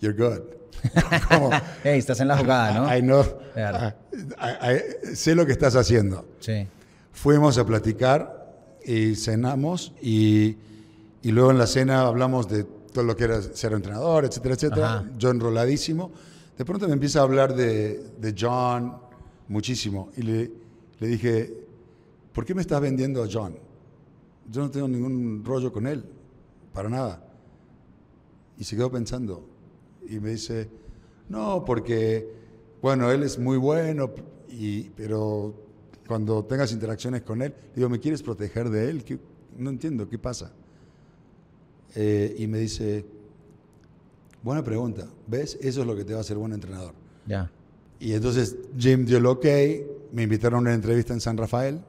You're 0.00 0.14
good. 0.16 0.42
Como, 1.28 1.50
Hey, 1.82 1.98
estás 1.98 2.20
en 2.20 2.28
la 2.28 2.36
jugada, 2.36 2.78
¿no? 2.78 2.94
I 2.96 3.00
know, 3.00 3.24
Claro. 3.54 3.94
I- 4.12 4.74
I- 5.10 5.16
sé 5.16 5.34
lo 5.34 5.46
que 5.46 5.52
estás 5.52 5.74
haciendo. 5.76 6.26
Sí. 6.40 6.68
Fuimos 7.12 7.56
a 7.56 7.64
platicar 7.66 8.54
y 8.84 9.14
cenamos 9.16 9.92
y, 10.02 10.56
y 11.22 11.30
luego 11.32 11.50
en 11.50 11.58
la 11.58 11.66
cena 11.66 12.02
hablamos 12.02 12.48
de 12.48 12.64
todo 12.64 13.02
lo 13.04 13.16
que 13.16 13.24
era 13.24 13.40
ser 13.42 13.72
entrenador, 13.72 14.26
etcétera, 14.26 14.54
etcétera. 14.54 14.92
Ajá. 14.94 15.10
Yo 15.16 15.30
enroladísimo. 15.30 16.12
De 16.56 16.64
pronto 16.66 16.86
me 16.86 16.92
empieza 16.92 17.20
a 17.20 17.22
hablar 17.22 17.54
de, 17.54 18.00
de 18.20 18.34
John 18.38 19.07
muchísimo. 19.48 20.10
Y 20.16 20.22
le, 20.22 20.50
le 21.00 21.06
dije, 21.08 21.54
¿por 22.32 22.44
qué 22.44 22.54
me 22.54 22.60
estás 22.60 22.80
vendiendo 22.80 23.22
a 23.22 23.28
John? 23.30 23.56
Yo 24.50 24.62
no 24.62 24.70
tengo 24.70 24.88
ningún 24.88 25.44
rollo 25.44 25.72
con 25.72 25.86
él, 25.86 26.04
para 26.72 26.88
nada. 26.88 27.24
Y 28.58 28.64
se 28.64 28.76
quedó 28.76 28.90
pensando. 28.90 29.46
Y 30.08 30.20
me 30.20 30.30
dice, 30.30 30.68
no, 31.28 31.64
porque, 31.64 32.32
bueno, 32.80 33.10
él 33.10 33.22
es 33.22 33.38
muy 33.38 33.58
bueno, 33.58 34.10
y, 34.48 34.84
pero 34.90 35.54
cuando 36.06 36.44
tengas 36.44 36.72
interacciones 36.72 37.22
con 37.22 37.42
él, 37.42 37.54
digo, 37.76 37.88
¿me 37.90 38.00
quieres 38.00 38.22
proteger 38.22 38.70
de 38.70 38.88
él? 38.90 39.04
¿Qué- 39.04 39.18
No 39.58 39.68
entiendo, 39.70 40.08
¿qué 40.08 40.18
pasa? 40.18 40.50
Eh, 41.94 42.34
y 42.38 42.46
me 42.46 42.58
dice, 42.60 43.04
buena 44.42 44.62
pregunta, 44.64 45.06
¿ves? 45.26 45.58
Eso 45.60 45.80
es 45.82 45.86
lo 45.86 45.94
que 45.96 46.04
te 46.04 46.12
va 46.12 46.18
a 46.18 46.22
hacer 46.22 46.36
buen 46.38 46.52
entrenador. 46.52 46.94
Ya. 47.26 47.50
Y 48.00 48.12
entonces 48.12 48.56
Jim 48.76 49.04
dio 49.04 49.18
el 49.18 49.26
ok, 49.26 49.44
me 50.12 50.22
invitaron 50.22 50.58
a 50.58 50.60
una 50.60 50.74
entrevista 50.74 51.12
en 51.12 51.20
San 51.20 51.36
Rafael, 51.36 51.80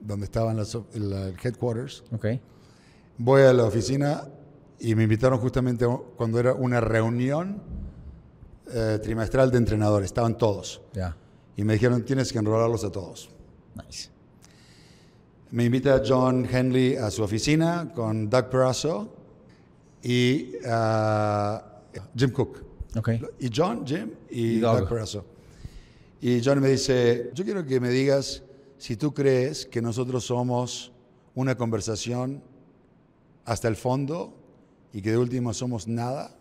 donde 0.00 0.24
estaban 0.24 0.56
las, 0.56 0.76
el 0.94 1.34
headquarters. 1.42 2.04
Ok. 2.12 2.26
Voy 3.18 3.42
a 3.42 3.52
la 3.52 3.64
oficina 3.64 4.28
y 4.78 4.94
me 4.94 5.04
invitaron 5.04 5.38
justamente 5.38 5.86
cuando 6.16 6.38
era 6.38 6.54
una 6.54 6.80
reunión 6.80 7.62
eh, 8.72 8.98
trimestral 9.02 9.50
de 9.50 9.58
entrenadores, 9.58 10.06
estaban 10.06 10.36
todos. 10.36 10.80
Ya. 10.92 11.16
Y 11.56 11.64
me 11.64 11.74
dijeron, 11.74 12.04
tienes 12.04 12.32
que 12.32 12.38
enrolarlos 12.38 12.84
a 12.84 12.90
todos. 12.90 13.30
Nice. 13.74 14.10
Me 15.50 15.64
invita 15.64 16.02
John 16.06 16.46
Henley 16.50 16.96
a 16.96 17.10
su 17.10 17.22
oficina 17.22 17.92
con 17.94 18.30
Doug 18.30 18.48
Perazzo 18.48 19.14
y 20.02 20.52
ah, 20.66 21.62
Jim 22.16 22.30
Cook. 22.30 22.71
Ok. 22.96 23.10
Y 23.40 23.50
John, 23.54 23.86
Jim 23.86 24.10
y, 24.30 24.56
Y 24.56 24.60
Doug. 24.60 24.88
Y 26.20 26.40
John 26.44 26.60
me 26.60 26.68
dice, 26.68 27.30
yo 27.34 27.44
quiero 27.44 27.64
que 27.66 27.80
me 27.80 27.90
digas 27.90 28.42
si 28.78 28.96
tú 28.96 29.12
crees 29.12 29.66
que 29.66 29.82
nosotros 29.82 30.24
somos 30.24 30.92
una 31.34 31.56
conversación 31.56 32.42
hasta 33.44 33.68
el 33.68 33.76
fondo 33.76 34.36
y 34.92 35.02
que 35.02 35.10
de 35.10 35.18
última 35.18 35.52
somos 35.52 35.88
nada, 35.88 36.36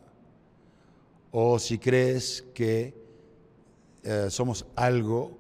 o 1.31 1.57
si 1.57 1.77
crees 1.77 2.43
que 2.53 2.93
eh, 4.03 4.27
somos 4.29 4.65
algo 4.75 5.37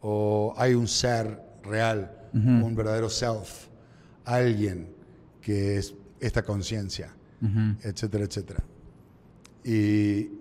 o 0.00 0.52
hay 0.56 0.74
un 0.74 0.88
ser 0.88 1.40
real, 1.62 2.14
un 2.32 2.74
verdadero 2.74 3.08
self, 3.08 3.68
alguien 4.24 4.94
que 5.40 5.78
es 5.78 5.94
esta 6.20 6.42
conciencia, 6.42 7.14
etcétera, 7.82 8.24
etcétera. 8.24 8.64
Y, 9.64 10.37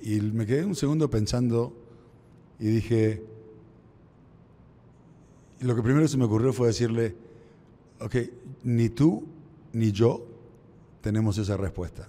y 0.00 0.20
me 0.20 0.46
quedé 0.46 0.64
un 0.64 0.74
segundo 0.74 1.10
pensando 1.10 1.74
y 2.58 2.66
dije, 2.66 3.22
lo 5.60 5.76
que 5.76 5.82
primero 5.82 6.08
se 6.08 6.16
me 6.16 6.24
ocurrió 6.24 6.52
fue 6.52 6.68
decirle, 6.68 7.14
ok, 8.00 8.16
ni 8.64 8.88
tú 8.88 9.24
ni 9.72 9.92
yo 9.92 10.26
tenemos 11.00 11.38
esa 11.38 11.56
respuesta. 11.56 12.08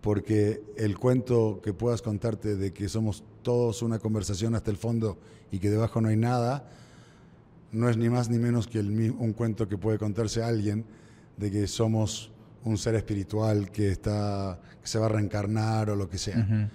Porque 0.00 0.62
el 0.76 0.98
cuento 0.98 1.60
que 1.62 1.72
puedas 1.72 2.02
contarte 2.02 2.56
de 2.56 2.72
que 2.72 2.88
somos 2.88 3.24
todos 3.42 3.82
una 3.82 3.98
conversación 3.98 4.54
hasta 4.54 4.70
el 4.70 4.76
fondo 4.76 5.18
y 5.50 5.58
que 5.58 5.70
debajo 5.70 6.00
no 6.00 6.08
hay 6.08 6.16
nada, 6.16 6.68
no 7.72 7.88
es 7.88 7.96
ni 7.96 8.08
más 8.08 8.28
ni 8.28 8.38
menos 8.38 8.66
que 8.66 8.80
un 8.80 9.32
cuento 9.32 9.68
que 9.68 9.78
puede 9.78 9.98
contarse 9.98 10.42
a 10.42 10.48
alguien 10.48 10.84
de 11.36 11.50
que 11.50 11.66
somos 11.66 12.30
un 12.64 12.78
ser 12.78 12.94
espiritual 12.94 13.70
que, 13.70 13.90
está, 13.90 14.58
que 14.80 14.88
se 14.88 14.98
va 14.98 15.06
a 15.06 15.08
reencarnar 15.10 15.90
o 15.90 15.96
lo 15.96 16.08
que 16.08 16.18
sea. 16.18 16.70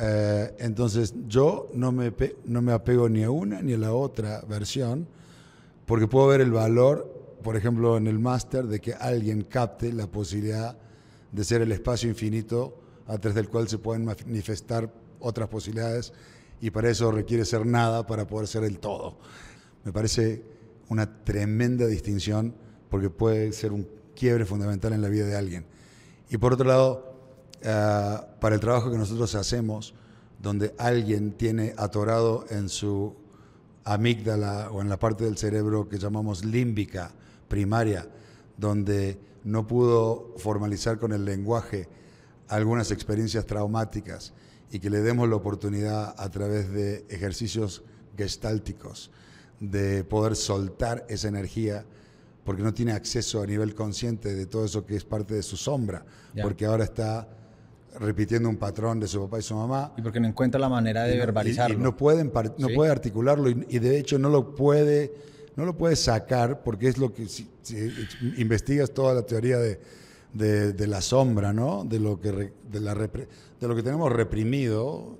Eh, 0.00 0.54
entonces 0.58 1.14
yo 1.26 1.68
no 1.74 1.92
me, 1.92 2.12
no 2.44 2.62
me 2.62 2.72
apego 2.72 3.08
ni 3.08 3.22
a 3.22 3.30
una 3.30 3.60
ni 3.60 3.74
a 3.74 3.78
la 3.78 3.92
otra 3.92 4.40
versión 4.48 5.06
porque 5.84 6.06
puedo 6.06 6.28
ver 6.28 6.40
el 6.40 6.52
valor, 6.52 7.38
por 7.42 7.56
ejemplo, 7.56 7.96
en 7.96 8.06
el 8.06 8.18
máster 8.18 8.66
de 8.66 8.80
que 8.80 8.94
alguien 8.94 9.42
capte 9.42 9.92
la 9.92 10.06
posibilidad 10.06 10.78
de 11.32 11.44
ser 11.44 11.62
el 11.62 11.72
espacio 11.72 12.08
infinito 12.08 12.80
a 13.06 13.18
través 13.18 13.34
del 13.34 13.48
cual 13.48 13.68
se 13.68 13.78
pueden 13.78 14.04
manifestar 14.04 14.92
otras 15.18 15.48
posibilidades 15.48 16.12
y 16.60 16.70
para 16.70 16.90
eso 16.90 17.10
requiere 17.10 17.44
ser 17.44 17.66
nada 17.66 18.06
para 18.06 18.26
poder 18.26 18.46
ser 18.46 18.64
el 18.64 18.78
todo. 18.78 19.18
Me 19.84 19.92
parece 19.92 20.44
una 20.88 21.24
tremenda 21.24 21.86
distinción 21.86 22.54
porque 22.88 23.10
puede 23.10 23.52
ser 23.52 23.72
un 23.72 23.86
quiebre 24.20 24.44
fundamental 24.44 24.92
en 24.92 25.00
la 25.00 25.08
vida 25.08 25.24
de 25.24 25.34
alguien. 25.34 25.64
Y 26.28 26.36
por 26.36 26.52
otro 26.52 26.68
lado, 26.68 27.14
eh, 27.62 28.16
para 28.38 28.54
el 28.54 28.60
trabajo 28.60 28.90
que 28.90 28.98
nosotros 28.98 29.34
hacemos, 29.34 29.94
donde 30.42 30.74
alguien 30.76 31.32
tiene 31.32 31.72
atorado 31.78 32.44
en 32.50 32.68
su 32.68 33.16
amígdala 33.82 34.70
o 34.72 34.82
en 34.82 34.90
la 34.90 34.98
parte 34.98 35.24
del 35.24 35.38
cerebro 35.38 35.88
que 35.88 35.98
llamamos 35.98 36.44
límbica 36.44 37.12
primaria, 37.48 38.06
donde 38.58 39.18
no 39.42 39.66
pudo 39.66 40.34
formalizar 40.36 40.98
con 40.98 41.12
el 41.12 41.24
lenguaje 41.24 41.88
algunas 42.48 42.90
experiencias 42.90 43.46
traumáticas 43.46 44.34
y 44.70 44.80
que 44.80 44.90
le 44.90 45.00
demos 45.00 45.30
la 45.30 45.36
oportunidad 45.36 46.14
a 46.18 46.28
través 46.28 46.70
de 46.70 47.06
ejercicios 47.08 47.82
gestálticos 48.18 49.10
de 49.60 50.04
poder 50.04 50.36
soltar 50.36 51.06
esa 51.08 51.28
energía 51.28 51.86
porque 52.50 52.64
no 52.64 52.74
tiene 52.74 52.90
acceso 52.90 53.40
a 53.42 53.46
nivel 53.46 53.76
consciente 53.76 54.34
de 54.34 54.44
todo 54.46 54.64
eso 54.64 54.84
que 54.84 54.96
es 54.96 55.04
parte 55.04 55.34
de 55.34 55.42
su 55.44 55.56
sombra, 55.56 56.04
porque 56.42 56.66
ahora 56.66 56.82
está 56.82 57.28
repitiendo 58.00 58.48
un 58.48 58.56
patrón 58.56 58.98
de 58.98 59.06
su 59.06 59.20
papá 59.22 59.38
y 59.38 59.42
su 59.42 59.54
mamá 59.54 59.92
Y 59.96 60.02
porque 60.02 60.18
no 60.18 60.26
encuentra 60.26 60.58
la 60.58 60.68
manera 60.68 61.04
de 61.04 61.10
y 61.10 61.12
no- 61.12 61.16
y- 61.22 61.26
verbalizarlo. 61.26 61.78
Y, 61.78 61.80
no, 61.80 61.96
pueden 61.96 62.32
no 62.58 62.66
Sí. 62.68 62.74
puede 62.74 62.90
articularlo 62.90 63.50
y, 63.50 63.78
de 63.78 63.98
hecho 64.00 64.18
no 64.18 64.28
lo 64.30 64.56
puede, 64.56 65.14
no 65.54 65.64
lo 65.64 65.78
puede 65.78 65.94
sacar 65.94 66.64
porque 66.64 66.88
es 66.88 66.98
lo 66.98 67.12
que 67.14 67.28
si, 67.28 67.48
si 67.62 67.76
investigas 68.38 68.90
toda 68.90 69.14
la 69.14 69.22
teoría 69.22 69.58
de, 69.58 69.78
de- 70.34 70.72
de 70.72 70.86
la 70.88 71.02
sombra, 71.02 71.52
¿no? 71.52 71.84
De 71.84 72.00
lo 72.00 72.20
que 72.20 72.32
re- 72.32 72.52
de, 72.68 72.80
la 72.80 72.96
repre- 72.96 73.28
de 73.60 73.68
lo 73.68 73.76
que 73.76 73.84
tenemos 73.84 74.10
reprimido, 74.12 75.16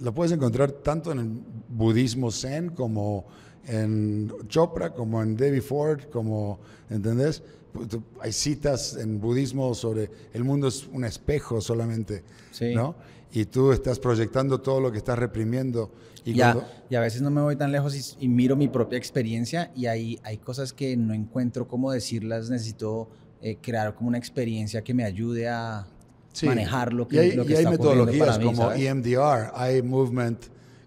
lo 0.00 0.14
puedes 0.14 0.30
encontrar 0.30 0.70
tanto 0.70 1.10
en 1.10 1.18
el 1.18 1.28
budismo 1.70 2.30
zen 2.30 2.68
como 2.70 3.26
en 3.66 4.32
Chopra, 4.48 4.92
como 4.94 5.22
en 5.22 5.36
Debbie 5.36 5.60
Ford, 5.60 6.04
como, 6.10 6.58
¿entendés? 6.90 7.42
Pues, 7.72 7.88
Hay 8.20 8.32
citas 8.32 8.96
en 8.96 9.20
budismo 9.20 9.74
sobre 9.74 10.10
el 10.32 10.42
mundo 10.44 10.68
es 10.68 10.86
un 10.92 11.04
espejo 11.04 11.60
solamente, 11.60 12.22
Sí. 12.50 12.74
¿no? 12.74 12.94
Y 13.30 13.44
tú 13.44 13.72
estás 13.72 13.98
proyectando 13.98 14.60
todo 14.62 14.80
lo 14.80 14.90
que 14.90 14.96
estás 14.98 15.18
reprimiendo. 15.18 15.90
Y 16.24 16.32
Y 16.32 16.40
a, 16.40 16.52
cuando- 16.54 16.70
y 16.88 16.94
a 16.94 17.00
veces 17.00 17.20
no 17.20 17.30
me 17.30 17.42
voy 17.42 17.56
tan 17.56 17.70
lejos 17.72 17.94
y, 17.94 18.24
y 18.24 18.28
miro 18.28 18.56
mi 18.56 18.68
propia 18.68 18.96
experiencia 18.98 19.70
y 19.76 19.84
ahí 19.86 20.18
hay 20.22 20.38
cosas 20.38 20.72
que 20.72 20.96
no 20.96 21.12
encuentro 21.12 21.68
cómo 21.68 21.92
decirlas. 21.92 22.48
Necesito 22.48 23.08
eh, 23.42 23.58
crear 23.60 23.94
como 23.94 24.08
una 24.08 24.18
experiencia 24.18 24.82
que 24.82 24.94
me 24.94 25.04
ayude 25.04 25.46
a 25.48 25.86
Sí. 26.32 26.46
manejar 26.46 26.92
lo 26.92 27.06
que, 27.06 27.16
y 27.16 27.18
hay, 27.18 27.32
lo 27.32 27.44
que 27.44 27.52
y 27.52 27.56
hay 27.56 27.64
está 27.64 27.74
ocurriendo 27.74 28.04
metodologías 28.06 28.38
mí, 28.38 28.44
como 28.46 28.62
¿sabes? 28.62 28.80
EMDR, 28.82 29.50
hay 29.54 29.82
movement 29.82 30.38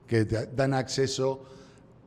que 0.07 0.25
te 0.25 0.45
dan 0.47 0.73
acceso 0.73 1.43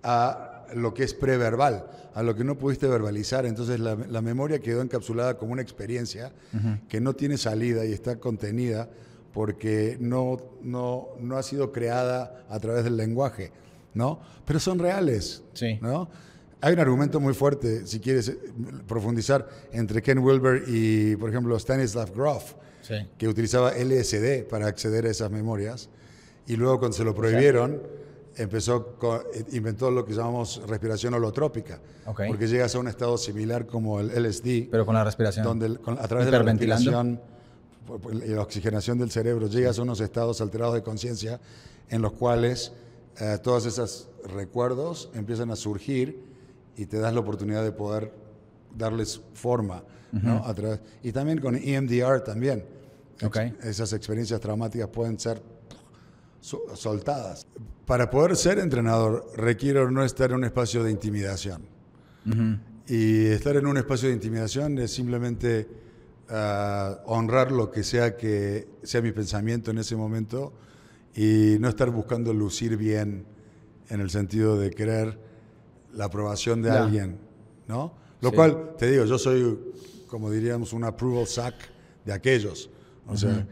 a 0.02 0.53
lo 0.74 0.92
que 0.94 1.04
es 1.04 1.14
preverbal, 1.14 1.86
a 2.14 2.22
lo 2.22 2.34
que 2.34 2.44
no 2.44 2.56
pudiste 2.58 2.86
verbalizar. 2.86 3.46
Entonces 3.46 3.80
la, 3.80 3.94
la 3.94 4.20
memoria 4.22 4.58
quedó 4.58 4.82
encapsulada 4.82 5.36
como 5.38 5.52
una 5.52 5.62
experiencia 5.62 6.32
que 6.88 7.00
no 7.00 7.14
tiene 7.14 7.36
salida 7.38 7.84
y 7.84 7.92
está 7.92 8.16
contenida 8.16 8.88
porque 9.32 9.96
no, 10.00 10.36
no, 10.62 11.08
no 11.18 11.36
ha 11.36 11.42
sido 11.42 11.72
creada 11.72 12.44
a 12.48 12.60
través 12.60 12.84
del 12.84 12.96
lenguaje, 12.96 13.50
¿no? 13.94 14.20
Pero 14.44 14.60
son 14.60 14.78
reales, 14.78 15.42
Sí. 15.54 15.78
¿no? 15.82 16.08
Hay 16.60 16.72
un 16.72 16.78
argumento 16.80 17.20
muy 17.20 17.34
fuerte, 17.34 17.86
si 17.86 18.00
quieres 18.00 18.28
eh, 18.28 18.38
profundizar, 18.86 19.46
entre 19.72 20.00
Ken 20.00 20.18
Wilber 20.20 20.62
y, 20.66 21.14
por 21.16 21.28
ejemplo, 21.28 21.56
Stanislav 21.58 22.12
Grof, 22.14 22.54
Sí. 22.80 22.94
que 23.18 23.26
utilizaba 23.28 23.72
LSD 23.76 24.44
para 24.48 24.66
acceder 24.68 25.04
a 25.06 25.10
esas 25.10 25.30
memorias. 25.30 25.88
Y 26.46 26.56
luego 26.56 26.78
cuando 26.78 26.96
se 26.96 27.02
lo 27.04 27.14
prohibieron, 27.14 27.82
empezó 28.36 28.96
con- 28.96 29.22
inventó 29.52 29.90
lo 29.90 30.04
que 30.04 30.12
llamamos 30.12 30.60
respiración 30.66 31.14
holotrópica, 31.14 31.80
Ok. 32.06 32.22
porque 32.28 32.46
llegas 32.48 32.74
a 32.74 32.78
un 32.78 32.88
estado 32.88 33.16
similar 33.18 33.66
como 33.66 34.00
el 34.00 34.10
LSD, 34.10 34.68
Pero 34.70 34.84
con 34.86 34.94
la 34.94 35.04
respiración. 35.04 35.44
donde 35.44 35.76
con- 35.78 35.98
a 35.98 36.08
través 36.08 36.26
de 36.26 36.32
la 36.32 36.42
respiración 36.42 37.20
y 38.24 38.28
la 38.28 38.40
oxigenación 38.42 38.98
del 38.98 39.10
cerebro 39.10 39.46
llegas 39.46 39.78
a 39.78 39.82
unos 39.82 40.00
estados 40.00 40.40
alterados 40.40 40.74
de 40.74 40.82
conciencia 40.82 41.40
en 41.90 42.00
los 42.02 42.12
cuales 42.12 42.72
eh, 43.20 43.38
todos 43.42 43.64
esos 43.66 44.08
recuerdos 44.24 45.08
empiezan 45.14 45.50
a 45.52 45.56
surgir 45.56 46.18
y 46.76 46.86
te 46.86 46.98
das 46.98 47.14
la 47.14 47.20
oportunidad 47.20 47.62
de 47.62 47.70
poder 47.70 48.12
darles 48.76 49.20
forma, 49.34 49.84
¿no? 50.10 50.44
A 50.44 50.52
través- 50.54 50.80
y 51.02 51.12
también 51.12 51.40
con 51.40 51.54
EMDR 51.54 52.20
también. 52.24 52.64
Ex- 53.20 53.64
Esas 53.64 53.92
experiencias 53.92 54.40
traumáticas 54.40 54.88
pueden 54.88 55.16
ser 55.20 55.40
soltadas. 56.74 57.46
Para 57.86 58.10
poder 58.10 58.36
ser 58.36 58.58
entrenador 58.58 59.26
requiero 59.36 59.90
no 59.90 60.04
estar 60.04 60.30
en 60.30 60.36
un 60.36 60.44
espacio 60.44 60.82
de 60.84 60.90
intimidación. 60.90 61.62
Ujú. 62.26 62.58
Y 62.86 63.26
estar 63.26 63.56
en 63.56 63.66
un 63.66 63.76
espacio 63.78 64.08
de 64.08 64.14
intimidación 64.14 64.78
es 64.78 64.92
simplemente 64.92 65.66
ah, 66.28 67.00
honrar 67.06 67.50
lo 67.50 67.70
que 67.70 67.82
sea 67.82 68.16
que 68.16 68.68
sea 68.82 69.00
mi 69.00 69.12
pensamiento 69.12 69.70
en 69.70 69.78
ese 69.78 69.96
momento 69.96 70.52
y 71.16 71.56
no 71.60 71.68
estar 71.68 71.90
buscando 71.90 72.32
lucir 72.34 72.76
bien 72.76 73.24
en 73.88 74.00
el 74.00 74.10
sentido 74.10 74.58
de 74.58 74.70
querer 74.70 75.18
la 75.94 76.06
aprobación 76.06 76.60
de 76.60 76.70
alguien, 76.70 77.18
¿no? 77.68 77.94
Lo 78.20 78.30
Sí. 78.30 78.36
cual, 78.36 78.72
te 78.78 78.90
digo, 78.90 79.04
yo 79.04 79.18
soy, 79.18 79.58
como 80.08 80.30
diríamos, 80.30 80.72
un 80.72 80.84
approval 80.84 81.26
sack 81.26 81.54
de 82.04 82.12
aquellos. 82.12 82.70
O 83.06 83.16
sea, 83.16 83.46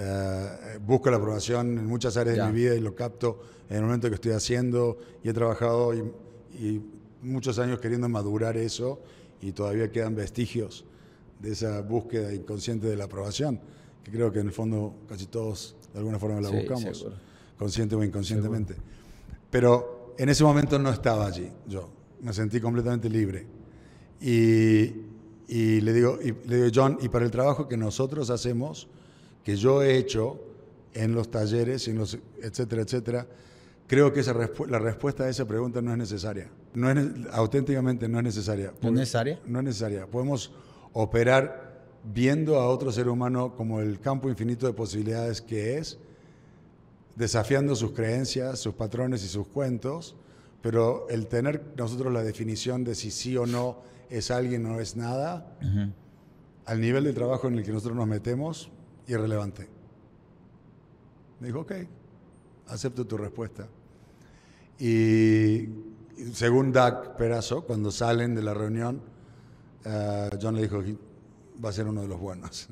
eh, 0.00 0.78
busco 0.86 1.10
la 1.10 1.16
aprobación 1.16 1.76
en 1.78 1.86
muchas 1.86 2.16
áreas 2.16 2.36
Ya. 2.36 2.46
de 2.46 2.52
mi 2.52 2.58
vida 2.60 2.74
y 2.74 2.80
lo 2.80 2.94
capto 2.94 3.40
en 3.68 3.76
el 3.78 3.82
momento 3.82 4.08
que 4.08 4.14
estoy 4.14 4.32
haciendo 4.32 4.98
y 5.24 5.28
he 5.28 5.32
trabajado 5.32 5.92
y, 5.94 5.98
y 6.58 6.80
muchos 7.22 7.58
años 7.58 7.80
queriendo 7.80 8.08
madurar 8.08 8.56
eso 8.56 9.00
y 9.42 9.52
todavía 9.52 9.90
quedan 9.90 10.14
vestigios 10.14 10.84
de 11.40 11.52
esa 11.52 11.80
búsqueda 11.82 12.32
inconsciente 12.32 12.86
de 12.86 12.96
la 12.96 13.04
aprobación, 13.04 13.60
que 14.04 14.10
creo 14.10 14.32
que 14.32 14.38
en 14.40 14.46
el 14.48 14.52
fondo 14.52 14.94
casi 15.08 15.26
todos 15.26 15.76
de 15.92 15.98
alguna 15.98 16.18
forma 16.18 16.40
la 16.40 16.48
Sí, 16.50 16.56
buscamos, 16.56 16.98
seguro. 16.98 17.16
consciente 17.58 17.94
o 17.96 18.04
inconscientemente. 18.04 18.74
Pero 19.50 20.14
en 20.18 20.28
ese 20.28 20.44
momento 20.44 20.78
no 20.78 20.90
estaba 20.90 21.26
allí 21.26 21.50
yo, 21.66 21.90
me 22.22 22.32
sentí 22.32 22.60
completamente 22.60 23.08
libre. 23.10 23.46
Y, 24.20 24.94
y 25.48 25.80
le, 25.80 25.92
digo, 25.92 26.18
y 26.22 26.34
le 26.48 26.56
digo, 26.56 26.68
John, 26.74 26.98
y 27.00 27.08
para 27.08 27.24
el 27.24 27.30
trabajo 27.30 27.68
que 27.68 27.76
nosotros 27.76 28.30
hacemos, 28.30 28.88
que 29.48 29.56
yo 29.56 29.82
he 29.82 29.96
hecho 29.96 30.38
en 30.92 31.14
los 31.14 31.30
talleres, 31.30 31.88
en 31.88 31.96
los, 31.96 32.18
etcétera, 32.42 32.82
etcétera, 32.82 33.26
creo 33.86 34.12
que 34.12 34.20
esa 34.20 34.34
respu- 34.34 34.66
la 34.66 34.78
respuesta 34.78 35.24
a 35.24 35.30
esa 35.30 35.46
pregunta 35.46 35.80
no 35.80 35.90
es 35.92 35.96
necesaria. 35.96 36.50
No 36.74 36.90
es, 36.90 36.98
auténticamente 37.32 38.10
no 38.10 38.18
es 38.18 38.24
necesaria. 38.24 38.74
¿No 38.82 38.88
es 38.88 38.94
necesaria? 38.94 39.40
No 39.46 39.60
es 39.60 39.64
necesaria. 39.64 40.06
Podemos 40.06 40.52
operar 40.92 41.86
viendo 42.04 42.60
a 42.60 42.68
otro 42.68 42.92
ser 42.92 43.08
humano 43.08 43.54
como 43.56 43.80
el 43.80 44.00
campo 44.00 44.28
infinito 44.28 44.66
de 44.66 44.74
posibilidades 44.74 45.40
que 45.40 45.78
es, 45.78 45.98
desafiando 47.16 47.74
sus 47.74 47.92
creencias, 47.92 48.58
sus 48.58 48.74
patrones 48.74 49.24
y 49.24 49.28
sus 49.28 49.46
cuentos, 49.48 50.14
pero 50.60 51.08
el 51.08 51.26
tener 51.26 51.72
nosotros 51.74 52.12
la 52.12 52.22
definición 52.22 52.84
de 52.84 52.94
si 52.94 53.10
sí 53.10 53.34
o 53.38 53.46
no 53.46 53.78
es 54.10 54.30
alguien 54.30 54.66
o 54.66 54.74
no 54.74 54.80
es 54.80 54.94
nada, 54.94 55.56
al 56.66 56.80
nivel 56.82 57.04
de 57.04 57.14
trabajo 57.14 57.48
en 57.48 57.54
el 57.56 57.64
que 57.64 57.72
nosotros 57.72 57.96
nos 57.96 58.06
metemos, 58.06 58.70
irrelevante. 59.08 59.68
Me 61.40 61.48
dijo, 61.48 61.60
ok, 61.60 61.72
acepto 62.68 63.06
tu 63.06 63.16
respuesta. 63.16 63.66
Y 64.78 65.68
según 66.32 66.72
Doug 66.72 67.16
Perazo, 67.16 67.62
cuando 67.64 67.90
salen 67.90 68.34
de 68.34 68.42
la 68.42 68.54
reunión, 68.54 69.02
eh, 69.84 70.30
John 70.40 70.54
le 70.54 70.62
dijo, 70.62 70.82
va 71.64 71.70
a 71.70 71.72
ser 71.72 71.86
uno 71.86 72.02
de 72.02 72.08
los 72.08 72.20
buenos. 72.20 72.68